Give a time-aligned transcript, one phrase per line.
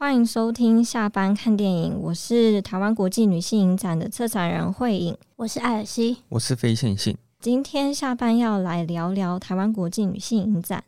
[0.00, 7.16] 欢迎收听下班看电影，我是台湾国际女性影展的策展人慧颖，我是艾尔西，我是非线性。
[7.40, 10.84] 今天下班要来聊聊台湾国际女性影展。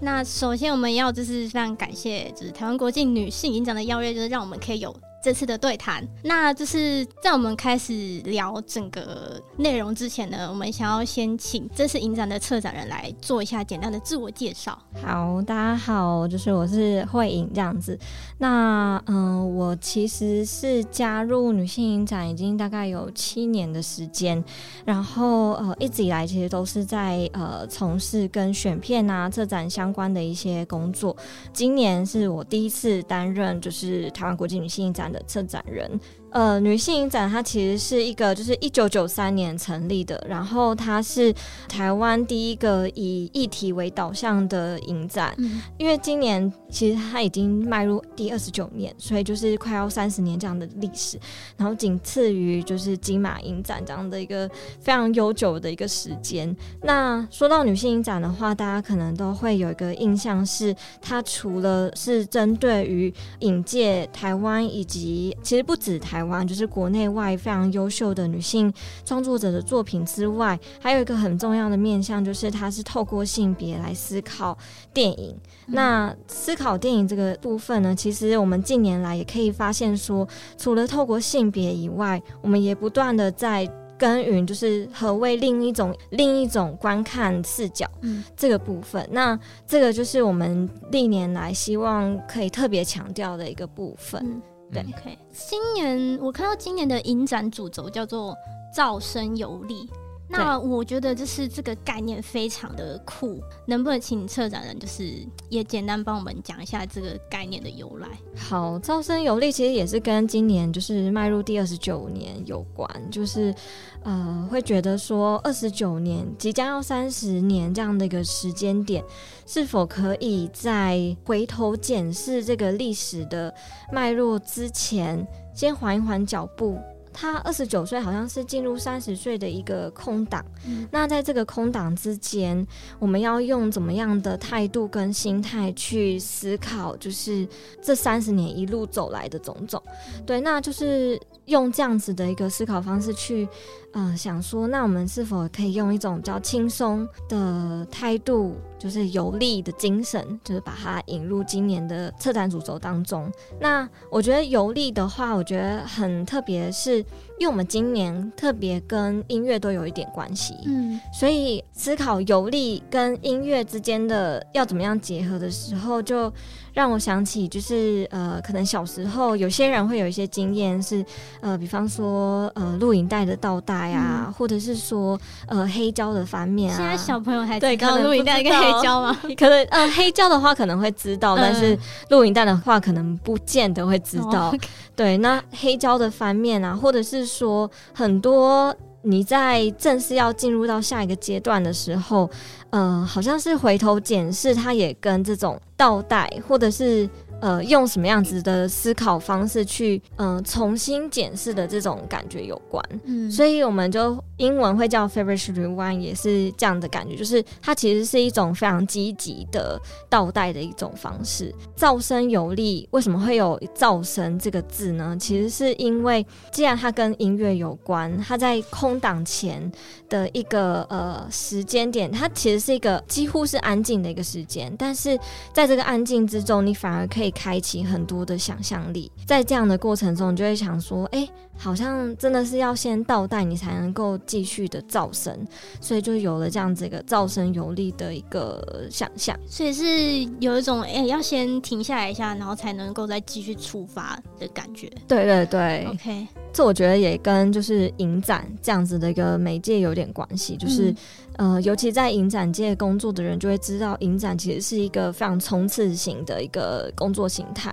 [0.00, 4.94] 那首先我们要就是非常感谢，就是台湾国际女性影展的邀约，就是让我们可以有。
[5.24, 14.78] 这次的对谈，那就是在我们开始聊整个内容之前呢，我们想要先请这次影展的策展人来做一下简单的自我介绍。
[15.02, 17.98] 好，大家好，就是我是慧颖这样子。
[18.36, 24.44] 那嗯、我其实是加入女性影展已经大概有七年的时间，
[24.84, 31.16] 然后呃一直以来其实都是在呃从事跟选片啊、策展相关的一些工作。
[31.50, 35.88] 今年是我第一次担任就是台湾国际女性影展的策展人。
[36.34, 41.32] 呃，女性影展它其实是一个，就是一九九三年成立的，然后它是
[41.68, 45.32] 台湾第一个以议题为导向的影展。
[45.38, 51.16] 嗯、因为今年其实它已经迈入第二十九年，所以就是快要三十年这样的历史，
[51.56, 56.52] 然后仅次于就是金马影展这样的一个非常悠久的一个时间。
[56.82, 66.23] 那说到女性影展的话，大家可能都会有一个印象是，它除了是针对于影界台湾以及其实不止台。
[66.46, 68.72] 就是国内外非常优秀的女性
[69.04, 74.56] 创作者的作品之外，还有一个很重要的面向，就是它是透过性别来思考
[74.92, 75.36] 电影。
[75.66, 75.74] 嗯。
[75.74, 87.88] 那思考电影这个部分呢，其实我们近年来也可以发现说，除了透过性别以外，我们也不断的在耕耘，就是何谓另一种另一种观看视角。
[88.02, 94.20] 嗯，这个部分，那这个就是我们历年来希望可以特别强调的一个部分。
[94.24, 94.42] 嗯
[94.82, 95.18] 对，OK。
[95.32, 98.36] 今年我看到今年的影展主轴叫做
[98.74, 99.88] “造声有力”，
[100.36, 108.08] 那我觉得就是这个概念非常的酷，能不能请策展人就是也简单帮我们讲一下这个概念的由来？
[108.36, 113.54] 好，“造声有力”其实也是跟今年就是迈入第二十九年有关，就是
[114.02, 119.04] 呃会觉得说二十九年即将要三十年这样的一个时间点。
[119.46, 123.54] 是否可以在回头检视这个历史的
[123.92, 125.22] 脉络之前，
[125.54, 126.78] 先缓一缓脚步？
[127.14, 130.44] 他二十九岁，好像是进入三十岁的一个空档。
[130.66, 130.86] 嗯。
[130.90, 132.66] 那在这个空档之间，
[132.98, 136.96] 我们要用怎么样的态度跟心态去思考？
[136.96, 137.48] 就是
[137.80, 139.82] 这三十年一路走来的种种。
[140.26, 143.48] 对，那就是用这样子的一个思考方式去，
[143.94, 148.54] 呃，想说，那我们是否可以用一种比较轻松的态度？
[148.76, 153.32] 就是游历的精神，就是把它引入今年的策展主轴当中。
[153.58, 156.98] 那我觉得游历的话，我觉得很特别，是
[157.38, 166.30] 因为我们今年特别跟音乐都有一点关系，嗯，所以思考游历跟音乐之间的要怎么样结合的时候，就。
[166.74, 171.06] 让我想起，就是呃，可能小时候有些人会有一些经验，是
[171.40, 176.76] 呃，比方说呃，录影带的倒带啊，嗯、或者是说呃，黑胶的翻面啊。
[176.76, 179.16] 现在小朋友还对，刚刚录影带跟黑胶吗？
[179.36, 181.78] 可能呃，黑胶的话可能会知道，嗯、但是
[182.10, 184.50] 录影带的话可能不见得会知道。
[184.50, 188.74] 哦 okay、对，那黑胶的翻面啊，或者是说很多。
[189.06, 192.30] 你在正式要进入到下一个阶段的时候，
[192.70, 197.06] 呃，好像是回头检视，它也跟这种倒带，或者是。
[197.40, 209.78] 呃，用什么样子的思考方式去，嗯、呃，重新检视的这种感觉有关，嗯，所以我们就英文会叫 “favorite Rewind，也是这样的感觉，就是它其实是一种非常积极的
[210.08, 211.54] 倒带的一种方式。
[211.76, 215.14] 噪声有力，为什么会有噪声这个字呢？
[215.20, 219.70] 其实是因为既然它跟音乐有关，它在空档前
[220.08, 225.18] 的一个呃时间点，它其实是一个几乎是安静的一个时间，但是
[225.52, 227.23] 在这个安静之中，你反而可以。
[227.30, 235.36] 开启很多的想象力，在这样的过程中，你就会想说，哎、欸，好像真的是要先倒带，你才能够继续的造声，
[235.80, 239.38] 所以就有了这样子一个造声有力的一个想象。
[239.46, 244.90] 所以是有一种，哎、欸，要先停下来一下，然后才能够再继续出发的感觉。
[245.06, 250.90] 对对对，OK，这我觉得也跟就是影展这样子的一个媒介有点关系，就是。
[250.90, 250.96] 嗯
[251.36, 257.72] 呃，尤其在影展界工作的人就会知道，影展其实是一个非常冲刺型的一个工作形态。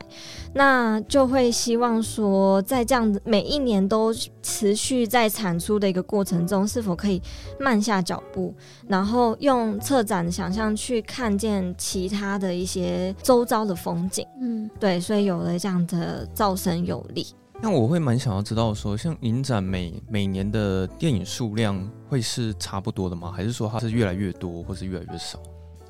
[0.53, 7.21] 那就会希望说，在这样子每一年都持续在产出的一个过程中，是否可以
[7.59, 8.53] 慢下脚步，
[8.87, 14.25] 然后用策展的想象去看见其他的一些周遭的风景。
[14.41, 17.27] 嗯，对，所以有了这样的造声有力。
[17.63, 23.31] 那我会蛮想要知道说，像影展每每年的电影数量会是差不多的吗？
[23.31, 25.39] 还是说它是越来越多，或是越来越少？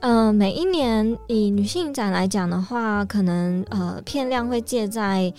[0.01, 5.31] 呃，每一年以女性影展来讲的话，可能呃片量会介在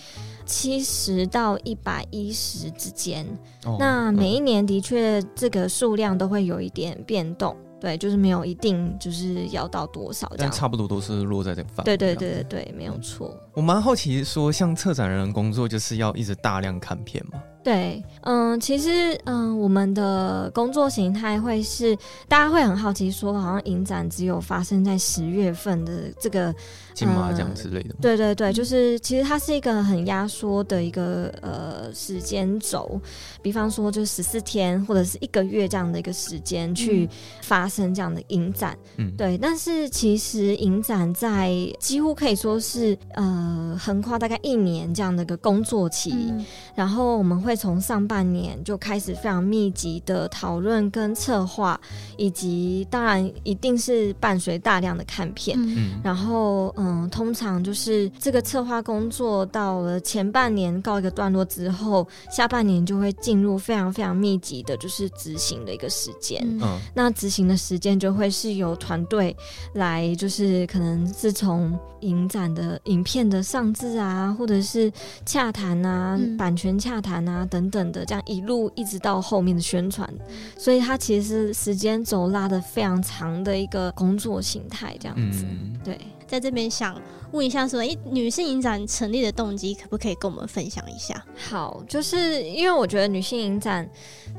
[0.45, 3.25] 七十到一百一十之间。
[3.65, 7.55] 哦，那每一年的确这个数量都会有一点变动。
[7.83, 11.97] 对，就是没有一定就是要到多少这样，但差不多都是落在这个范围。
[11.97, 13.37] 对对对对对，没有错。
[13.53, 17.43] 我蛮好奇，说像策展人的工作就是要一直大量看片吗？
[17.63, 21.95] 对，嗯，其实，嗯，我们的工作形态会是，
[22.27, 26.53] 大家会很好奇，说好像影展只有发生在十月份的这个
[26.93, 27.95] 金马奖之类的。
[28.01, 32.99] 对对对，就是其实它是一个很压缩的一个呃时间轴，
[33.41, 37.09] 比方说就十四天或者是一个月这样的一个时间去
[37.41, 38.77] 发生这样的影展。
[38.97, 39.37] 嗯，对。
[39.37, 46.45] 但是其实影展在几乎可以说是呃横跨大概一年这样的一个工作期，嗯、
[46.75, 47.52] 然后我们会。
[47.55, 51.79] 从上半年就开始非常密集的讨论跟策划，
[52.17, 55.57] 以及当然一定是伴随大量的看片。
[55.59, 66.41] 嗯，然后嗯，通常就是这个策划工作到了前半年告一个段落之后，下半年就会进入非常非常密集的，就是执行的一个时间。
[66.61, 69.35] 嗯，那执行的时间就会是由团队
[69.73, 74.91] 来，就是可能是从影展的影片的上制啊，或者是
[75.25, 77.42] 洽谈啊，嗯、版权洽谈啊。
[77.47, 80.07] 等等的，这样一路一直到后面的宣传，
[80.57, 85.45] 所以它其实时间轴拉的非常长的一个工作形态，这样子。
[85.45, 86.99] 嗯、对，在这边想
[87.33, 91.21] 问一下说，说女性影展成立的动机，可不可以跟我们分享一下？
[91.49, 93.89] 好，就是因为我觉得女性影展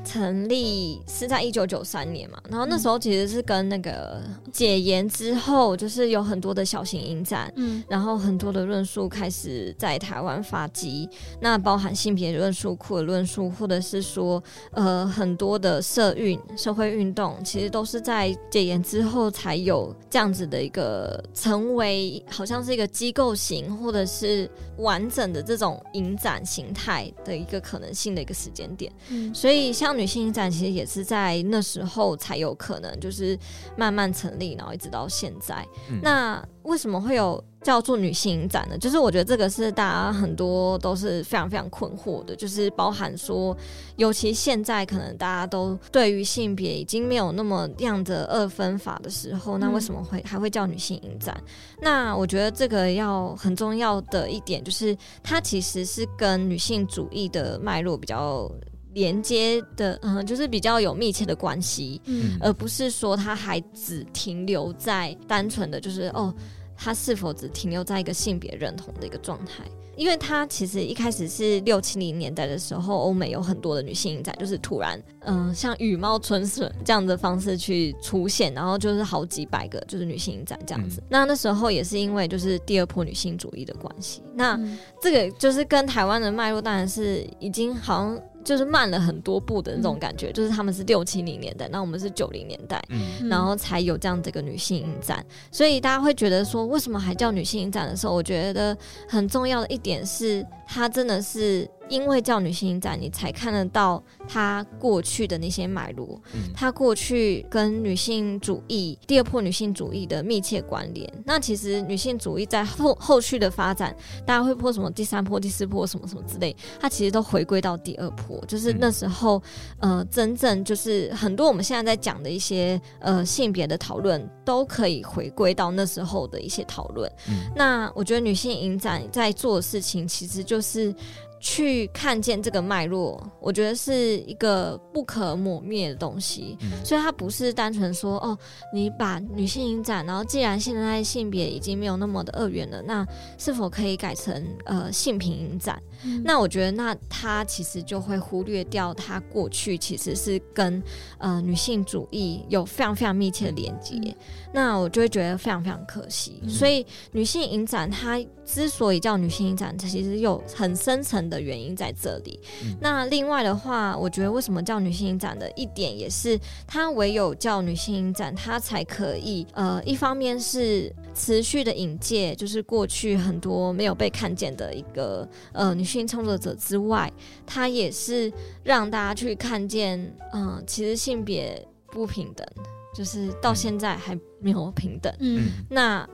[0.05, 11.09] 成立是在一九九三年嘛，然后那时候其实是跟那个解严之后，就是有很多的小型影展，嗯，然后很多的论述开始在台湾发迹，
[11.41, 22.84] 那包含性别论述库的论述，或者是说呃很多的社运、社会运动，其实都是在解严之后才有这样子的一个成为，好像是一个。
[22.87, 33.37] 机构型或者是完整的这种影展形态的一个可能性的一个时间点，嗯，所以像女性影展其实也是在那时候才有可能就是
[33.77, 35.65] 慢慢成立，然后一直到现在。
[35.89, 37.43] 嗯，那为什么会有？
[37.65, 43.57] 叫做女性影展呢，就是我觉得这个是大家很多都是非常非常困惑的，就是包含说，
[43.95, 51.35] 尤其现在可能大家都对于性别已经没有那么样的二分法的时候，那为什么会还会叫女性影展？
[51.81, 58.51] 那我觉得这个要很重要的一点就是，它其实是跟女性主义的脉络比较
[58.93, 66.33] 连接的，嗯，就是比较有密切的关系，嗯，而不是说它还只停留在单纯的就是哦。
[66.77, 69.63] 它是否只停留在一个性别认同的一个状态？
[69.95, 81.01] 因为它其实一开始是六七零年代的时候，欧美有很多的女性影展，就是突然，嗯、呃，像羽毛春笋这样的方式去出现，然后就是好几百个就是女性影展这样子。
[81.01, 84.21] 嗯、那那时候也是因为就是第二波女性主义的关系。
[84.33, 84.59] 那
[85.01, 88.21] 这个就是跟台湾的脉络当然是已经好像。
[88.45, 98.77] 就是慢了很多步的那种感觉，嗯、就是他们是六七零年代，那我们是九零年代，嗯、然后才有这样的一个女性影展，所以大家会觉得说，为什么还叫女性影展的时候，我觉得
[99.09, 101.67] 很重要的一点是，它真的是。
[101.89, 106.19] 因为叫女性影展，你才看得到她过去的那些脉络，
[106.53, 111.11] 她过去跟女性主义、第二波女性主义的密切关联。
[111.25, 119.41] 那其实女性主义在后后续的发展，大家会破什么第三波、第四波什么什么之类，它其实都回归到第二波，就是那时候，
[119.79, 127.11] 呃，真正就是很多我们现在在讲的一些呃性别的讨论，都可以回归到那时候的一些讨论。
[127.55, 130.93] 那我觉得女性影展在做的事情，其实就是。
[131.39, 136.57] 去看见这个脉络，我觉得是一个不可磨灭的东西。
[136.61, 138.37] 嗯、所以它不是单纯说哦，
[138.73, 143.05] 你把女性影展，然后既然现在性别已经没有那么的二元了，那
[143.37, 145.81] 是否可以改成呃性平影展？
[146.03, 150.81] 嗯、那我觉得那它其实就会忽略掉它过去其实是跟
[151.19, 153.95] 呃女性主义有非常非常密切的连接。
[153.95, 154.15] 嗯、
[154.53, 156.39] 那我就会觉得非常非常可惜。
[156.43, 161.35] 嗯、所以女性影展它之所以叫女性影展，它其实有很深层的。
[161.35, 162.39] 的原因在这里。
[162.63, 177.11] 嗯、那另外的话，我觉得为什么叫女性影展的一点也是，它唯有叫女性影展，它才可以呃，一方面是持续的引介，就是过去很多没有被看见的一个呃女性创作者之外，
[177.45, 178.31] 它也是
[178.63, 179.99] 让大家去看见，
[180.31, 182.47] 嗯、呃，其实性别不平等，
[182.95, 185.13] 就是到现在还没有平等。
[185.19, 186.07] 嗯，那。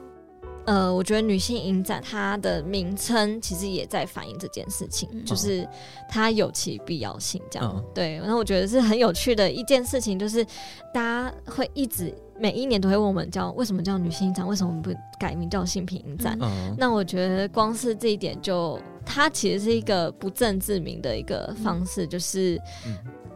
[0.65, 5.67] 呃，我觉得女性影展它的名称其实也在反映这件事情，嗯、就是
[6.07, 7.41] 它有其必要性。
[7.49, 10.45] 这样、嗯、对，然后我觉得是很有趣的一件事情，就是
[10.93, 16.37] 大家会一直每一年都会问我们叫为什么叫女性影展，为什么我们不改名叫性平影展？
[16.41, 22.61] 嗯、那我觉得光是这一点就，它其实是一个不正自明的一个方式，嗯、就是。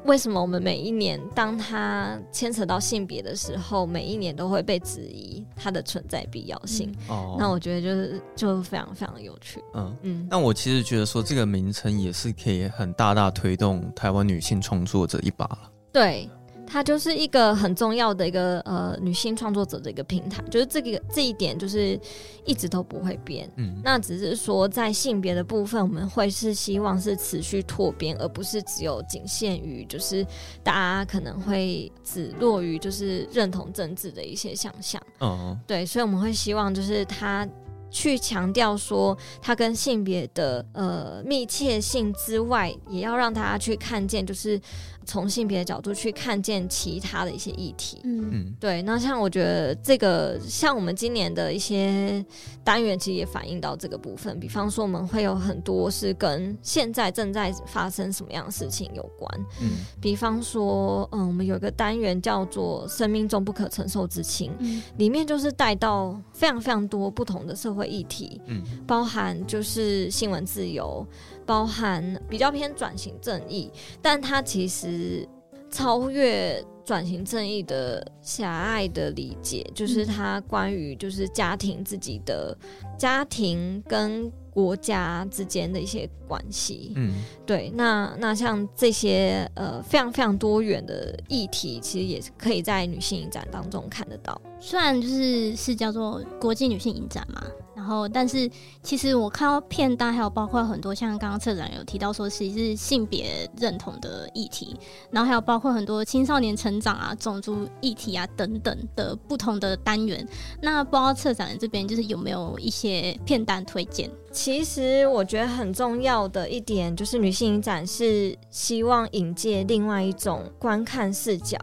[0.05, 6.93] 嗯为什么我们每一年，当它牵扯到性别的时候，每一年都会被质疑它的存在必要性？
[7.07, 9.59] 哦、嗯，那我觉得就是就非常非常有趣。
[9.73, 15.71] 嗯嗯，那我其实觉得说这个名称也是可以很大大推动台湾女性创作者一把了。
[15.91, 16.29] 对。
[16.67, 21.99] 它就是一个很重要的一个呃女性创作者的一个平台，就是这个这一点就是
[22.43, 23.49] 一直都不会变。
[23.55, 30.25] 嗯，那只是说在性别的部分，我们会是希望是持续拓边，而不是只有仅限于就是
[30.63, 35.01] 大家可能会只落于就是认同政治的一些想象。
[35.21, 37.47] 嗯，对，所以我们会希望就是它
[37.89, 44.59] 去强调说它跟性别的呃密切性之外，也要让大家去看见就是。
[45.05, 48.81] 从性别的角度去看见其他的一些议题，嗯，对。
[48.81, 52.23] 那像我觉得这个，像我们今年的一些
[52.63, 54.39] 单元，其实也反映到这个部分。
[54.39, 59.69] 比方说，我们会有很多是跟现在正在发生什么样的事情有关，嗯。
[60.01, 71.05] 比方说，嗯，我们有一个单元叫做“生命中不可承受之轻”，嗯，里面就是带到非常非常多不同的社会议题，嗯，包含就是新闻自由。
[71.45, 73.71] 包含比较偏转型正义，
[74.01, 75.27] 但它其实
[75.69, 82.57] 超越转型正义的狭隘的理解，就是它关于就是家庭自己的
[82.97, 86.93] 家庭跟国家之间的一些关系。
[86.95, 87.13] 嗯，
[87.45, 94.39] 对，那那像这些呃非常非常多元的议题，其实也是可以在女性影展当中看得到。
[94.61, 97.43] 虽然就是是叫做国际女性影展嘛。
[97.85, 98.49] 然后，但是
[98.81, 104.75] 其实我看到片单，还有包括很多像刚刚策展有提到说，其实是性别认同的议题，
[105.11, 110.27] 然后还有包括很多青少年成长啊、种族议题啊等等的不同的单元。
[110.63, 114.09] 那不知道策展这边就是有没有一些片单推荐？
[114.31, 121.55] 其实我觉得很重要的一点就是，女性影展是希望引介另外一种观看视角。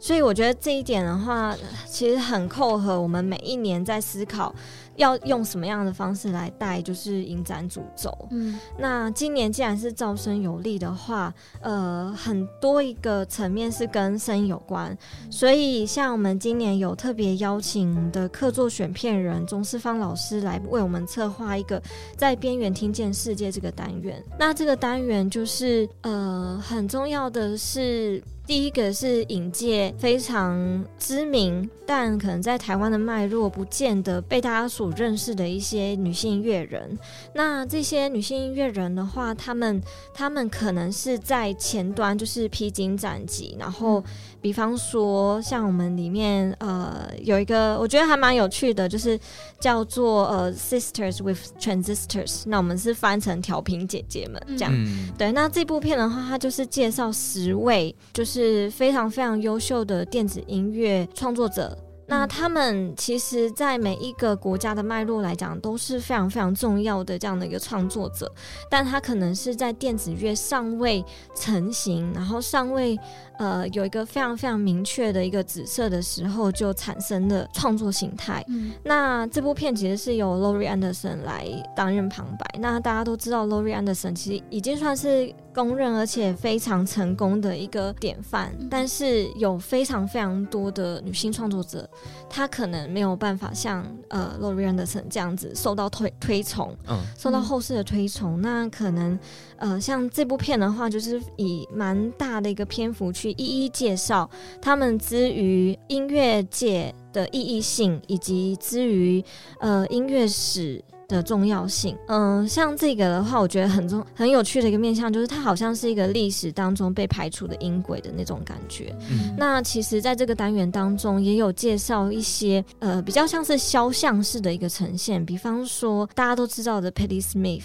[0.00, 1.52] 所以我觉得这一点的话，
[1.84, 4.54] 其实很扣合我们每一年在思考
[4.98, 8.12] 要用什么样的方式来带，就是影展主轴。
[8.30, 14.96] 嗯，那今年既然是招生有利的话，呃，很多一个层面是跟声音有关，
[15.30, 21.82] 所以像我们今年有特别邀请的客座选片人钟世芳老师来为我们策划一个
[22.16, 24.22] 在边缘听见世界这个单元。
[24.38, 28.22] 那这个单元就是呃，很重要的是。
[28.48, 36.98] 第一个是影界非常知名，但可能在台湾的脉络不见得被大家所认识的一些女性音乐人。
[37.34, 44.02] 那这些女性音乐人的话，她们她们可能是在前端，就是披荆斩棘，然后。
[44.40, 49.18] 比方说，像我们里面呃有一个我觉得还蛮有趣的，就是
[49.58, 54.72] 叫做呃 Sisters with Transistors，那我们是翻成调频姐姐们这样。
[54.72, 61.76] 嗯、对，那这部片的话，它就是介绍十位就是非常非常优秀的电子音乐创作者。
[62.10, 68.32] 那他们其实，在每一个国家的脉络来讲，都是非常非常重要的这样的一个创作者，
[68.70, 72.98] 但他可能是在电子乐尚未成型，然后尚未
[73.38, 78.44] 呃有一个非常非常明确的一个紫色的时候，就产生了创作形态。
[78.48, 82.46] 嗯、那这部片其实是由 Laurie Anderson 来担任旁白。
[82.60, 85.32] 那大家都知道，Laurie Anderson 其实已经算是。
[85.54, 91.88] 公认而且非常成功的一个典范，但是有非常非常多的女性创作者，
[92.30, 98.40] 她可能没有办法像呃 Laurie Anderson 这样子受到推推崇，嗯，受到后世的推崇。
[98.40, 99.18] 那可能
[99.58, 104.28] 呃像这部片的话，就是以蛮大的一个篇幅去一一介绍
[104.60, 109.22] 他们之于音乐界的意义性，以及之于
[109.60, 110.82] 呃音乐史。
[111.08, 118.94] 的重要性，嗯，像这个的话，我觉得很重很有趣的一个面向，就是它好像是一个历史当中被排除的音轨的那种感觉。
[119.10, 127.64] 嗯，那其实在这个单元当中，也有介绍一些呃比较像是肖像式的一个呈现，比方说大家都知道的 Patti Smith。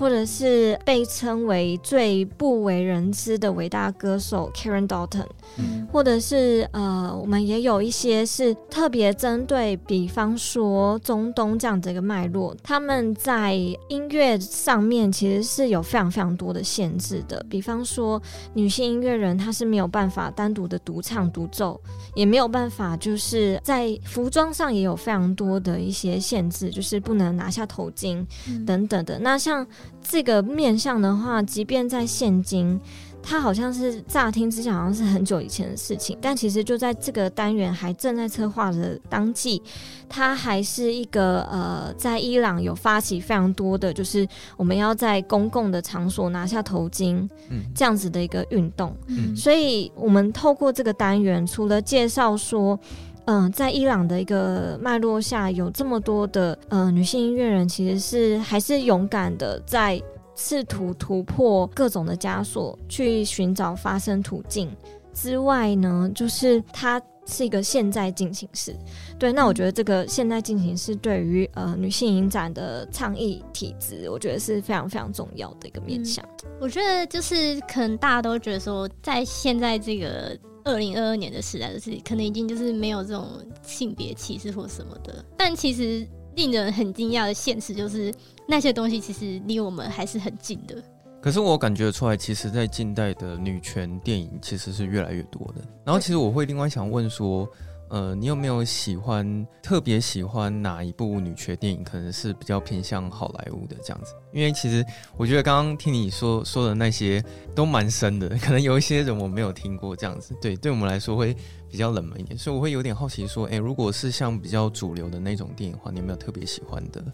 [0.00, 5.26] 或者是被称为最不为人知的伟大歌手 Karen Dalton，
[5.58, 13.52] 嗯，或者是呃，我们也有一些是特别针对，比方说中东这样的一个脉络，他们在
[13.88, 17.44] 音乐上面其实是有非常非常多的限制的。
[17.50, 18.20] 比方说，
[18.54, 21.78] 女性音乐人她是没有办法单独的独唱独奏，
[22.14, 28.24] 也没有办法就是在服装上也有非常多的一些限制，就是不能拿下头巾
[28.64, 29.18] 等等的。
[29.18, 29.66] 那像
[30.02, 32.80] 这个面向的话，即便在现今，
[33.22, 39.62] 它好像是乍听之下好像是很久以前的事情，但其实就在这个单元还正在策划的当季，
[40.08, 48.96] 它还是一个呃，在伊朗有发起非常多的，就是我们要在公共的场所拿下头巾，嗯，这样子的一个运动。
[49.06, 52.78] 嗯，所以我们透过这个单元，除了介绍说。
[53.26, 60.00] 嗯、在伊朗的一个脉络下，有这么多的呃女性音乐人，其实是还是勇敢的，在
[60.34, 64.70] 试图突破各种的枷锁，去寻找发声途径。
[65.12, 68.74] 之外呢，就是它是一个现在进行式。
[69.18, 76.24] 对，那我觉得这个现在进行式对于呃女性影展的倡议体制，我觉得是非常非常重要的一个面向。
[76.60, 80.38] 我觉得就是可能大家都觉得说，在现在这个。
[80.64, 83.28] 二零二二年的时代，就是可能已经就是没有这种
[83.62, 88.12] 性别歧视或什么的，但其实令人很惊讶的现实就是，
[88.46, 90.76] 那些东西其实离我们还是很近的。
[91.20, 95.62] 可是我感觉出来，其实，在近代的女权电影其实是越来越多的。
[95.84, 97.48] 然后，其实我会另外想问说。
[97.90, 101.82] 呃，你有没有喜欢特别喜欢哪一部女权电影？
[101.82, 104.84] 可能是比较偏向好莱坞的这样子，因为其实
[105.16, 107.22] 我觉得刚刚听你说说的那些
[107.54, 110.34] 都蛮深的，可能有一些人我没有听过这样子。
[110.40, 111.36] 对，对我们来说会
[111.68, 117.04] 比较冷门一点，所以我会有点好奇说，哎、如果是像比较主流的那种电影的话，你有没有特别喜欢的？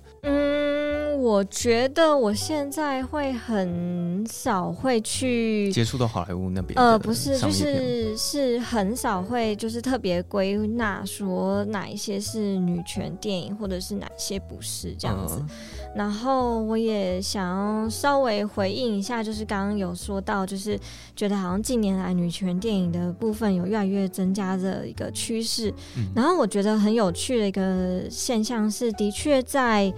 [1.27, 15.41] 我觉得我现在会很少会去接触到好莱坞那边，呃，不是，就是是很少会就是特别归纳说哪一些是女权电影，或者是哪些不是这样子。
[15.41, 15.49] 嗯、
[15.97, 20.79] 然后我也想要稍微回应一下，就是刚刚有说到，就是
[21.17, 25.73] 觉得好像近年来女权电影的部分有越来越增加的一个趋势。
[25.97, 29.93] 嗯、然后我觉得很有趣的一个现象是，的确在。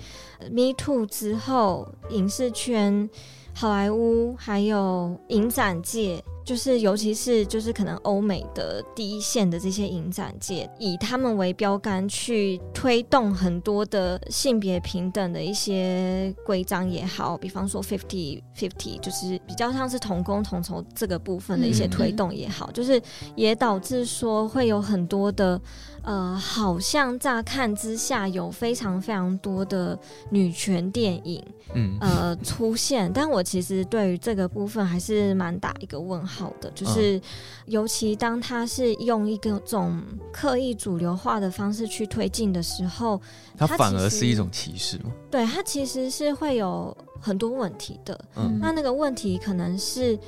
[0.52, 3.10] Me Too 之后，影视圈、
[3.52, 23.02] 好莱坞还有影展界，就是尤其是就是可能欧美的第一线的这些影展界，以他们为标杆去推动很多的性别平等的一些规章也好，比方说 Fifty Fifty，就是比较像是同工同酬这个部分的一些推动也好，嗯嗯就是
[23.36, 25.60] 也导致说会有很多的。
[26.08, 29.98] 呃，好像乍看之下有非常非常多的
[30.30, 31.44] 女权电影，
[31.74, 37.20] 嗯，呃，出现，但我其实对于这个部分还是蛮打一个问号的，就是
[37.66, 43.20] 尤其当它是用一个这种刻意主流化的方式去推进的时候，
[43.54, 45.12] 它反而是一种歧视吗？
[45.30, 50.18] 对，它其实是会有很多问题的，嗯，那那个问题可能是。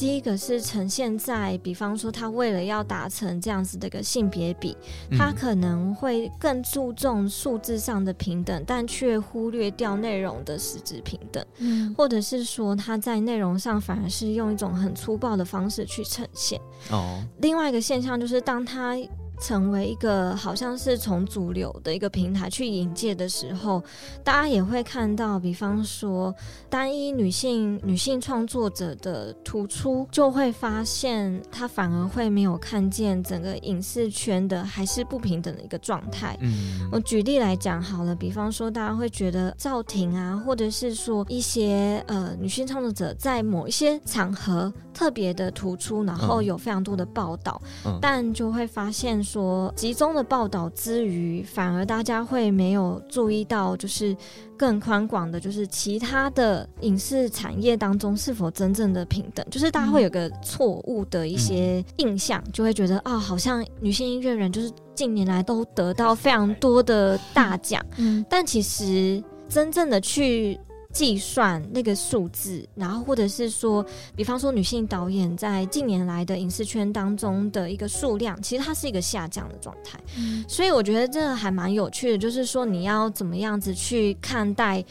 [0.00, 4.74] 第一个是呈现在，比方说，他为了要达成这样子的一个性别比，
[5.10, 16.58] 他可能会更注重数字上的平等，但却忽略掉内容的实质平等，嗯，或者是说他在内容上反而是用一种很粗暴的方式去呈现。
[16.90, 18.96] 哦，另外一个现象就是当他。
[19.40, 23.82] 成为一个好像是从主流的一个平台去引介的时候，
[24.22, 26.32] 大家也会看到，比方说
[26.68, 36.36] 单一女性女性创作者的突出，就会发现她反而会没有看见整个影视圈的还是不平等的一个状态。
[36.40, 49.24] 嗯，我举例来讲好了，比方说大家会觉得赵婷啊，或者是说一些呃女性创作者在某一些场合特别的突出，然后有非常多的报道，嗯，但就会发现。
[49.30, 54.16] 说集中的报道之余，反而大家会没有注意到，就是
[54.58, 70.58] 更宽广的，就是其他的影视产业当中是否真正的平等，就是大家会有个错误的一些印象，就会觉得啊、哦，好像女性音乐人就是近年来都得到非常多的大奖，嗯，但其实真正的去。
[70.92, 73.84] 计算那个数字，然后或者是说，
[74.16, 79.98] 比方说女性导演在近年来的影视圈当中的一个数量，其实它是一个下降的状态。
[80.18, 84.84] 嗯，所以我觉得这还蛮有趣的，就是说你要怎么样子去看待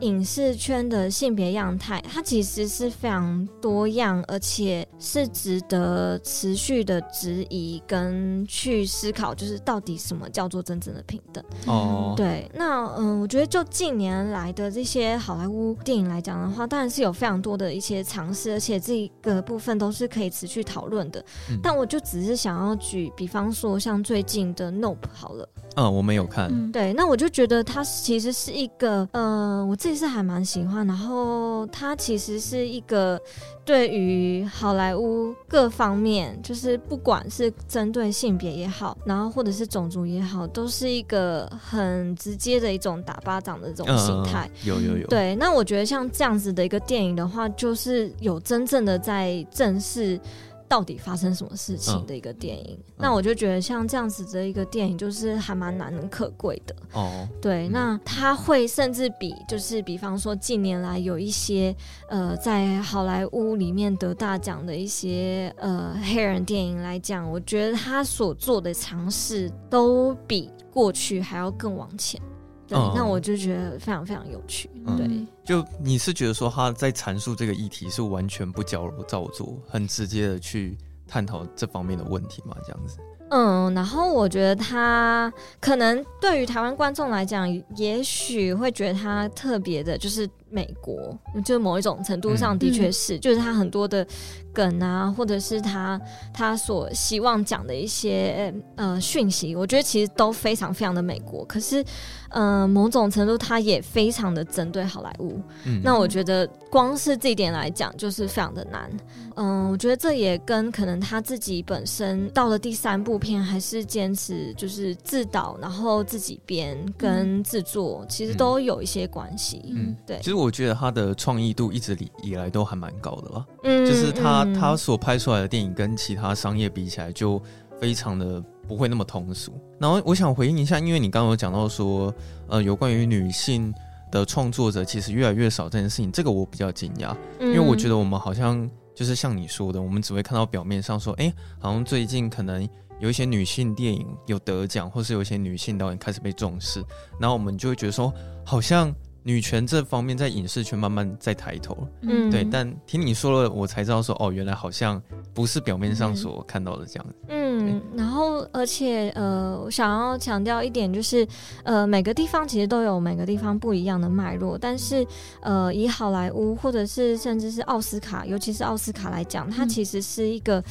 [0.00, 11.44] 影视圈的性别样态，它其实是非常多样，而且是值得持续的质疑跟去思考，就是到底什么叫做真正的平等？
[11.66, 21.20] 哦，对，那嗯，我觉得就近年来的这些好莱坞电影来讲的话，当然是有非常多的一些尝试，而且这个部分都是可以持续讨论的。
[21.50, 25.48] 嗯、但我就只是想要举，比方说像最近的《Nope》好了。
[25.76, 26.48] 嗯，我没有看。
[26.52, 30.86] 嗯、对，那我就觉得它其实是一个，呃，我自己是还蛮喜欢。
[30.86, 33.20] 然后它其实是一个
[33.64, 44.48] 对于好莱坞各方面，就是不管是针对性别也好，然后或者是种族也好，都是一个很直接的一种打巴掌的这种心态。
[44.62, 45.06] 嗯、有有有。
[45.08, 50.20] 对，那我觉得像这样子的一个电影的话，就是有真正的在正视。
[50.68, 52.76] 到底发生什么事情的一个电影？
[52.78, 56.76] 嗯、那我就觉得像这样子的一个电影，就是还蛮难能可贵的。
[56.92, 61.74] 哦，对，那他会甚至比，就是比方说近年来有一些
[62.08, 72.20] 呃，在好莱坞里面得大奖的一些呃黑人电影来讲，我觉得他所做的尝试都比过去还要更往前。
[72.68, 74.70] 对，那我就觉得非常非常有趣。
[74.86, 80.76] 嗯、对，就你是觉得说他在阐述这个议题是完全不矫揉造作，很直接的去
[81.06, 82.54] 探讨这方面的问题吗？
[82.66, 82.98] 这样子。
[83.30, 94.06] 嗯，然后我觉得他可能对于台湾观众来讲，也许会觉得他特别的，就是美国，就某一种程度上的确是，嗯、就是他很多的
[94.52, 96.00] 梗啊，或者是他
[96.32, 101.44] 他所希望讲的一些呃讯息，我觉得其实都非常非常的美国。
[101.44, 101.82] 可是，
[102.30, 105.40] 嗯、呃，某种程度他也非常的针对好莱坞。
[105.64, 108.90] 嗯，那我觉得光是这一点来讲，就是非常的难。
[109.36, 119.62] 嗯，我觉得这也跟可能他自己本身到了第三部片，还是坚持就是自导，然后自己编跟制作，嗯、其实都有一些关系。
[119.76, 120.18] 嗯，对。
[120.18, 123.46] 其实我觉得他的创意度一直以来都还蛮高的吧。
[123.64, 127.40] 嗯，就是他、嗯、他所拍出来的电影跟其他商业比起来，就
[127.80, 129.52] 非常的不会那么通俗。
[129.78, 132.12] 然后我想回应一下，因为你刚刚有讲到说，
[132.48, 133.72] 呃，有关于女性
[134.10, 138.68] 的创作者其实越来越少这件事情，这个我比较惊讶，因为我觉得我们好像。
[138.94, 146.84] 就是像你说的，我们只会看到表面上说，哎、欸，好像最近可能有一些女性电影有得奖，或是有一些女性导演开始被重视，
[147.16, 148.12] 然后我们就会觉得说，
[148.44, 151.88] 好像女权这方面在影视圈慢慢在抬头了。
[152.02, 152.44] 嗯，对。
[152.44, 155.02] 但听你说了，我才知道说，哦，原来好像
[155.34, 157.14] 不是表面上所看到的这样子。
[157.28, 161.26] 嗯，然后而且呃，我想要强调一点就是，
[161.64, 165.06] 呃，每个地方其实都有每个地方不一样的脉络，但是
[165.42, 170.62] 呃，以好莱坞或者是甚至是奥斯卡，尤其是奥斯卡来讲，它其实是一个。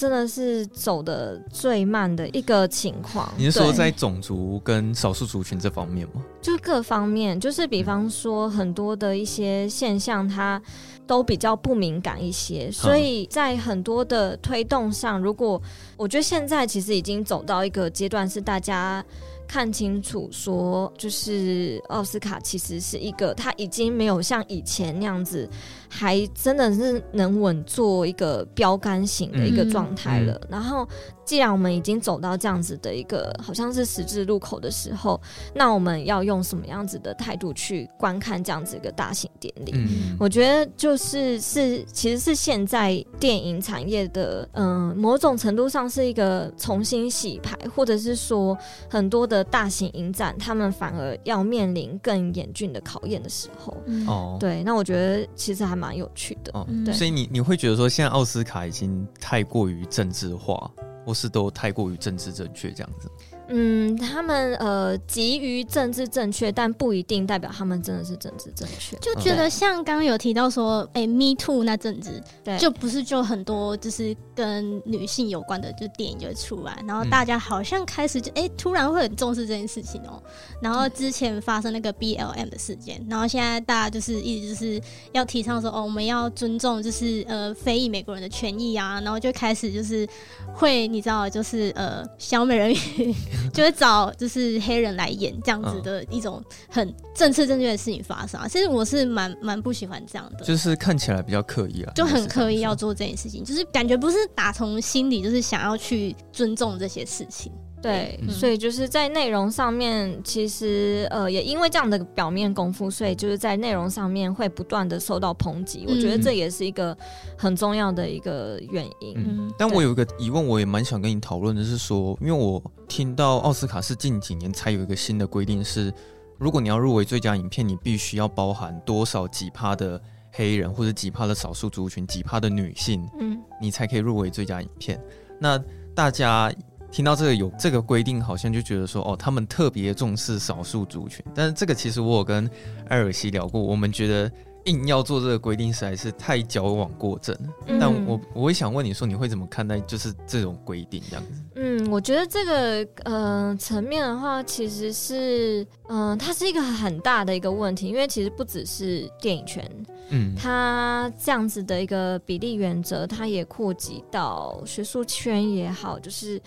[0.00, 3.30] 真的是走的最慢的一个情况。
[3.36, 6.22] 你是说在种族跟少数族群这方面吗？
[6.40, 10.58] 就各方面，就是比方说很多的一些现象，它
[11.06, 15.60] 都比较不敏感一些，所以在很多的推动上，如果
[15.98, 19.04] 我觉得现在其实已经走到一个阶段，是大家。
[19.52, 25.50] 看清楚，说就是奥斯卡其实是一个，他已经没有像以前那样子，
[25.90, 30.40] 还真的是能稳坐一个标杆型的一个状态了。
[30.48, 30.88] 然后，
[31.24, 35.20] 既然我们已经走到这样子的一个好像是十字路口的时候，
[35.52, 39.72] 那我们要用什么样子的态度去观看这样子一个大型典礼？
[39.74, 48.56] 嗯、我觉得就是是其实是现在电影产业的嗯、呃、某种程度上是一个重新洗牌，或者是说
[48.88, 49.44] 很多的。
[49.50, 53.72] 大型影展，他们反而要面临更严峻的考验的时候，
[54.06, 60.70] 哦、嗯，对，那我觉得其实还蛮有趣的，哦，对，所以你你会觉得说，现在奥斯卡已经太过于政治化，
[61.06, 63.10] 或是都太过于政治正确这样子？
[63.52, 68.96] 嗯，他们呃急于政治正确，但不一定代表他们真的是政治正确。
[68.98, 80.22] 就觉得像刚刚有提到说，哎、欸、，Me Too 那阵子，对，就不是就很多就是跟女性有关的，就电影就会出来，然后大家好像开始就哎、欸、突然会很重视这件事情哦、喔。
[80.62, 84.80] 然后之前发生那个 BLM 的事件，然后现在大家就是一直就是
[85.12, 90.06] 要提倡说，哦，我们要尊重就是呃非裔美国人的权益啊，然后就开始就是
[90.54, 93.14] 会你知道就是呃小美人鱼。
[93.52, 107.52] 就会找就是黑人来演这样子的一种很政治正确的事情发生啊，其实我是蛮蛮不喜欢这样的，就是看起来比较刻意啊，就很刻意要做这件事情，就是感觉不是打从心里就是想要去尊重这些事情。
[107.82, 115.84] 对，嗯、所以就是在内容上面，其实呃，也因为这样的表面功夫，所以就是在内容上面会不断的受到抨击。
[115.88, 116.96] 嗯、我觉得这也是一个
[117.36, 119.14] 很重要的一个原因。
[119.16, 125.92] 嗯，但我有一个疑问，我也蛮想跟你讨论的是说，因为我听到奥斯卡是近几年才有一个新的规定是。
[126.38, 130.00] 如果你要入围最佳影片，你必须要包含多少几趴的
[130.32, 134.98] 黑人或者几趴的少数族群，几趴的女性，嗯，你才可以入围最佳影片。
[135.38, 135.62] 那
[135.94, 136.50] 大家
[136.90, 141.24] 听到这个有这个规定，好像就觉得说，哦，他们特别重视少数族群。
[141.34, 142.48] 但是这个其实我有跟
[142.88, 144.30] 艾尔西聊过，我们觉得。
[144.64, 147.34] 硬要做这个规定实在是太矫枉过正。
[147.66, 151.42] 嗯、但我我也想问你说，你会怎么看待就是这种规定这样子？
[151.54, 159.64] 嗯，我觉得这个呃层面的话，其实是嗯、呃，它是一个很大的一个问题，因为其实不只是电影圈，
[160.10, 166.40] 嗯，它这样子的一个比例原则，它也扩及到学术圈也好，就是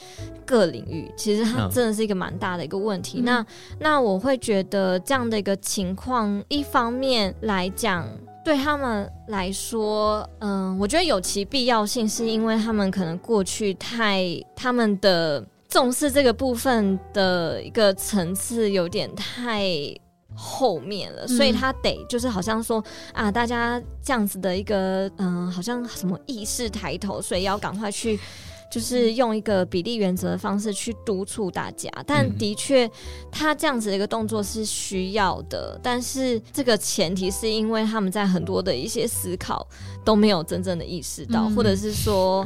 [0.45, 3.19] 各领域，其实它真的是一个蛮大的一个问题。
[3.21, 3.45] 嗯、那
[3.79, 8.07] 那我会觉得这样的一个情况，一方面来讲。
[8.45, 14.21] 对他们来说，嗯，我觉得有其必要性，是因为他们可能过去太
[14.53, 19.63] 他们的重视这个部分的一个层次有点太
[20.35, 28.19] 后面了，嗯、所以他得就是好像说啊，大家这样子的一个嗯，好像什么意识抬头，所以要赶快去。
[28.71, 32.89] 就是用一个比例原则的方式去督促大家，但的确，
[33.31, 39.67] 他这样子的一个动作是需要的，但是这个前提是因为他们在很多的一些思考
[40.03, 42.43] 都没有真正的意识到，或者是说。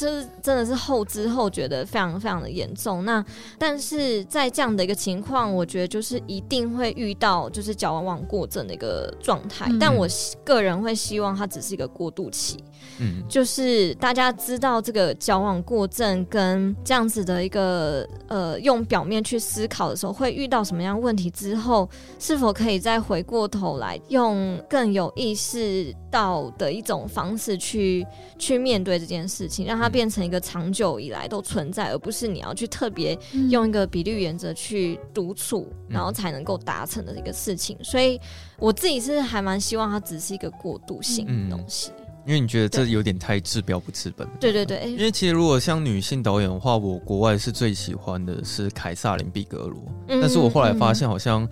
[0.00, 3.04] 就是真的是后知后觉的非常非常的严重。
[3.04, 3.22] 那
[3.58, 9.66] 但是在这样的一个情况，我觉得就是一定会遇到就是矫枉过正的一个状态。
[9.68, 10.08] 嗯、但我
[10.42, 12.64] 个人会希望它只是一个过渡期。
[13.00, 28.06] 嗯，就是大家知道这个矫枉过正跟这样子的一个呃用表面去思考的时候，会遇到什么样问题之后，是否可以再回过头来用更有意识到的一种方式去
[28.38, 37.76] 去面对这件事情，让它变成一个长久以来都存在，而不是你要去特别用一个比率原则去督促，嗯、然后才能够达成的一个事情。
[37.82, 38.20] 所以
[38.58, 44.26] 我自己是还蛮希望它只是一个过渡性的东西，嗯、因为你觉得这有点太治标不治本。
[44.38, 51.48] 对对对，因为其实如果像女性导演的话，我国外是最喜欢的是凯撒琳毕格罗，嗯、但是我后来发现好像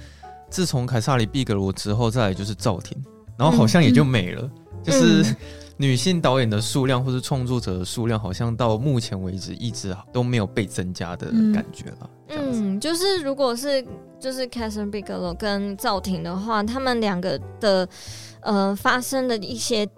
[0.50, 2.96] 自从凯撒琳毕格罗之后，再来就是赵婷，
[3.36, 5.22] 然后好像也就没了，嗯、就是。
[5.22, 5.36] 嗯
[5.80, 12.10] 女性导演的数量或是创作者的数量，好像到目前为止一直都没有被增加的感觉了。
[12.30, 13.86] 嗯，嗯，就是如果是
[14.18, 17.88] 就是 Catherine Bigelow 跟赵婷的话，他们两个的
[18.40, 19.88] 呃发生的一些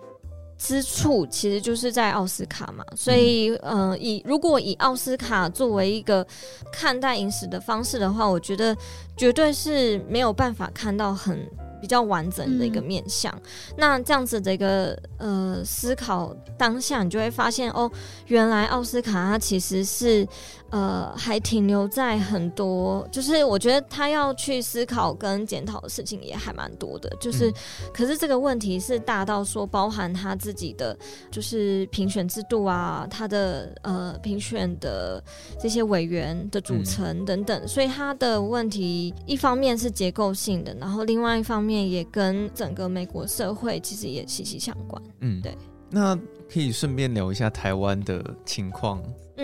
[0.60, 2.84] 之处，其实就是在奥斯卡嘛。
[2.94, 6.24] 所以呃，以如果以奥斯卡作为一个
[6.70, 8.76] 看待影史的方式的话，我觉得
[9.16, 11.48] 绝对是没有办法看到很。
[11.80, 13.42] 比较完整的一个面相，嗯、
[13.78, 17.90] 那这样子的一个呃思考当下，你就会发现哦，
[18.26, 20.28] 原来奥斯卡它其实是
[20.70, 27.54] 呃还停留在很多，就是我觉得他要去思考跟检讨的事情也还蛮多的，就是、嗯、
[27.94, 30.94] 可是这个问题是大到说包含他自己的
[31.30, 35.22] 就是评选制度啊，他的呃评选的
[35.58, 41.70] 这些委员的组成等等，嗯、所以他的问题一方面是结构性的，然后另外一方面。
[41.70, 45.00] 面也跟整个美国社会其实也息息相关。
[45.20, 45.56] 嗯，对。
[45.88, 46.16] 那
[46.52, 49.00] 可以顺便聊一下台湾的情况，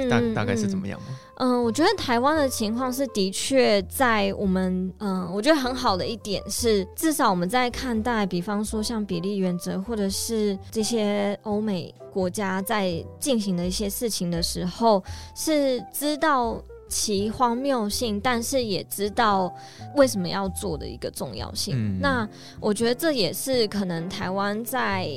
[0.08, 1.06] 大大概是怎么样吗？
[1.36, 15.02] 嗯，嗯，我觉得台湾的情况是的确在我们，嗯，我觉得很好的一点是，至少我们在看待，比方说像比例原则，或者是这些欧美国家在进行的一些事情的时候，
[15.34, 16.62] 是知道。
[16.88, 19.52] 其荒谬性，但是也知道
[19.96, 21.74] 为什么要做的一个重要性。
[21.76, 22.28] 嗯、那
[22.60, 25.08] 我觉得这也是可能台湾在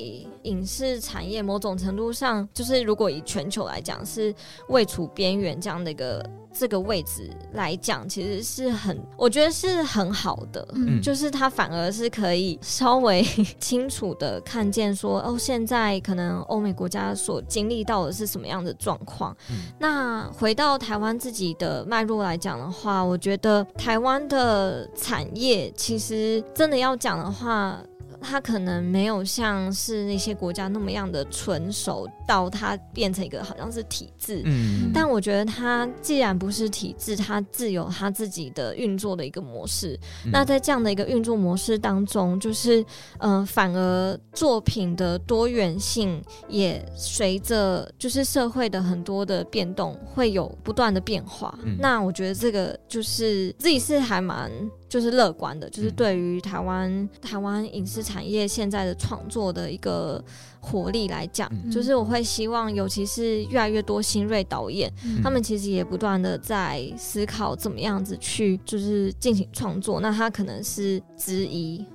[0.43, 4.34] 影视产业某种程度上，就是如果以全球来讲，是
[4.69, 6.27] 位处边缘这样的一个。
[6.60, 13.24] 这个位置来讲，其实是很，我觉得是很好的，嗯，就是他反而是可以稍微
[13.62, 19.34] 清楚的看见说，哦，现在可能欧美国家所经历到的是什么样的状况。
[19.50, 27.80] 嗯，那回到台湾自己的脉络来讲的话，我觉得台湾的产业其实真的要讲的话。
[28.21, 34.41] 它可能没有像是那些国家那么样的纯熟，到它变成一个好像是体制。
[34.45, 39.99] 嗯，但我觉得它既然不是体制，它自有它自己的运作的一个模式。
[40.25, 42.82] 嗯、那在这样的一个运作模式当中，就是
[43.19, 51.58] 嗯、呃，反而作品的多元性也随着就是社会的很多的变动会有不断的变化。
[51.63, 54.51] 嗯、那我觉得这个就是自己是还蛮。
[54.89, 60.21] 就是乐观的，就是对于台湾、嗯、台湾影视产业现在的创作的一个
[60.60, 70.02] 活力来讲，嗯、就是我会希望，尤其是越来越多新锐导演，嗯、他们其实也不断的在思考怎么样子去就是进行创作。
[70.02, 71.86] 那他可能是质疑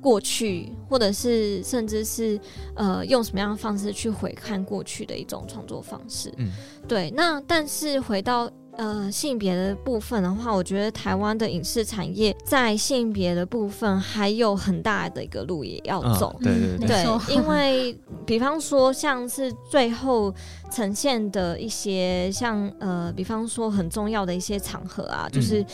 [0.00, 2.38] 过去，或者是甚至是
[2.76, 6.32] 呃用什么样的方式去回看过去的一种创作方式。
[6.36, 6.52] 嗯，
[6.86, 7.10] 对。
[7.10, 8.48] 那但是回到。
[8.76, 16.30] 呃，性别的部分的话，我觉得台湾的影视产业在性别的部分还有很大的一个路也要走。
[16.30, 20.34] 哦、对对对，对，因为比方说像是最后
[20.72, 25.66] 呈现的一些像呃，比方说很重要的一些场合啊，就是、嗯、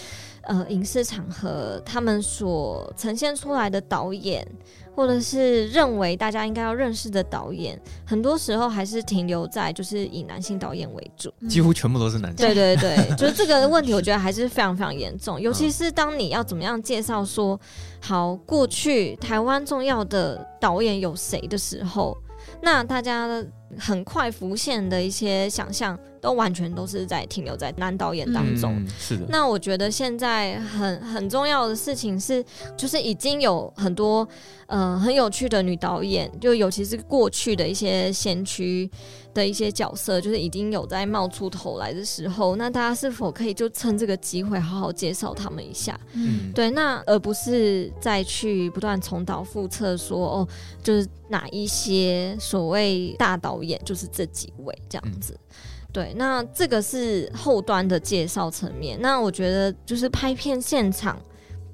[0.51, 4.47] 呃影视场合，他们所呈现出来的导演。
[4.93, 12.45] 或者是认为大家应该要认识的导演，很多时候还是停留在就是以男性导演为主，几乎全部都是男性。
[12.45, 15.41] 对对对， 就是这个问题，我觉得还是非常非常严重。
[15.41, 17.59] 尤其是当你要怎么样介绍说，
[18.01, 22.19] 好，过去台湾重要的导演有谁的时候，
[22.61, 23.43] 那大家
[23.79, 28.75] 很快浮现的一些想象，都完全都是在停留在男导演当中。
[28.77, 29.25] 嗯，是的。
[29.29, 32.45] 那我觉得现在很很重要的事情是，
[32.77, 34.27] 就是已经有很多
[34.67, 38.91] 呃很有趣的女导演，就尤其是过去的一些先驱
[39.33, 45.99] 的一些角色，就是已经有在冒出头来的时候，那大家是否可以就趁这个机会好好介绍他们一下？
[46.13, 50.49] 嗯，对，那而不是再去不断重蹈覆辙说哦，
[50.83, 55.33] 就是哪一些所谓大导演就是这几位这样子。
[55.33, 55.57] 嗯
[55.93, 58.99] 对，那这个是后端的介绍层面。
[59.01, 61.21] 那我觉得就是拍片现场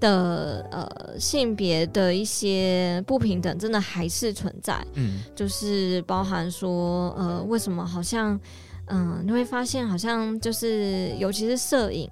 [0.01, 4.83] 的呃性别的一些不平等，真的还是存在。
[4.95, 8.39] 嗯，就是包含说呃，为什么好像
[8.87, 12.11] 嗯、呃，你会发现好像就是尤其是摄影，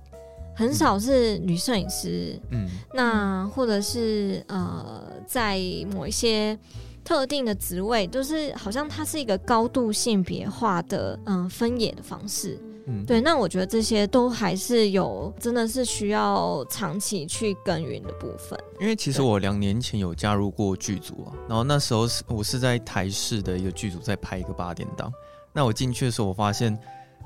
[0.54, 2.38] 很少是女摄影师。
[2.50, 5.58] 嗯，那或者是呃，在
[5.94, 6.58] 某一些。
[7.04, 13.20] 特定的职位就是好像它是一个高度性别化的嗯分野的方式，嗯，对。
[13.20, 18.58] 那我觉得这些都还是有真的是需要长期去耕耘的部分。
[18.80, 25.12] 因为其实我两年前有加入过剧组啊，然后那时候是我是在台视的一个剧组在拍一个八点档。
[25.52, 26.76] 那我进去的时候，我发现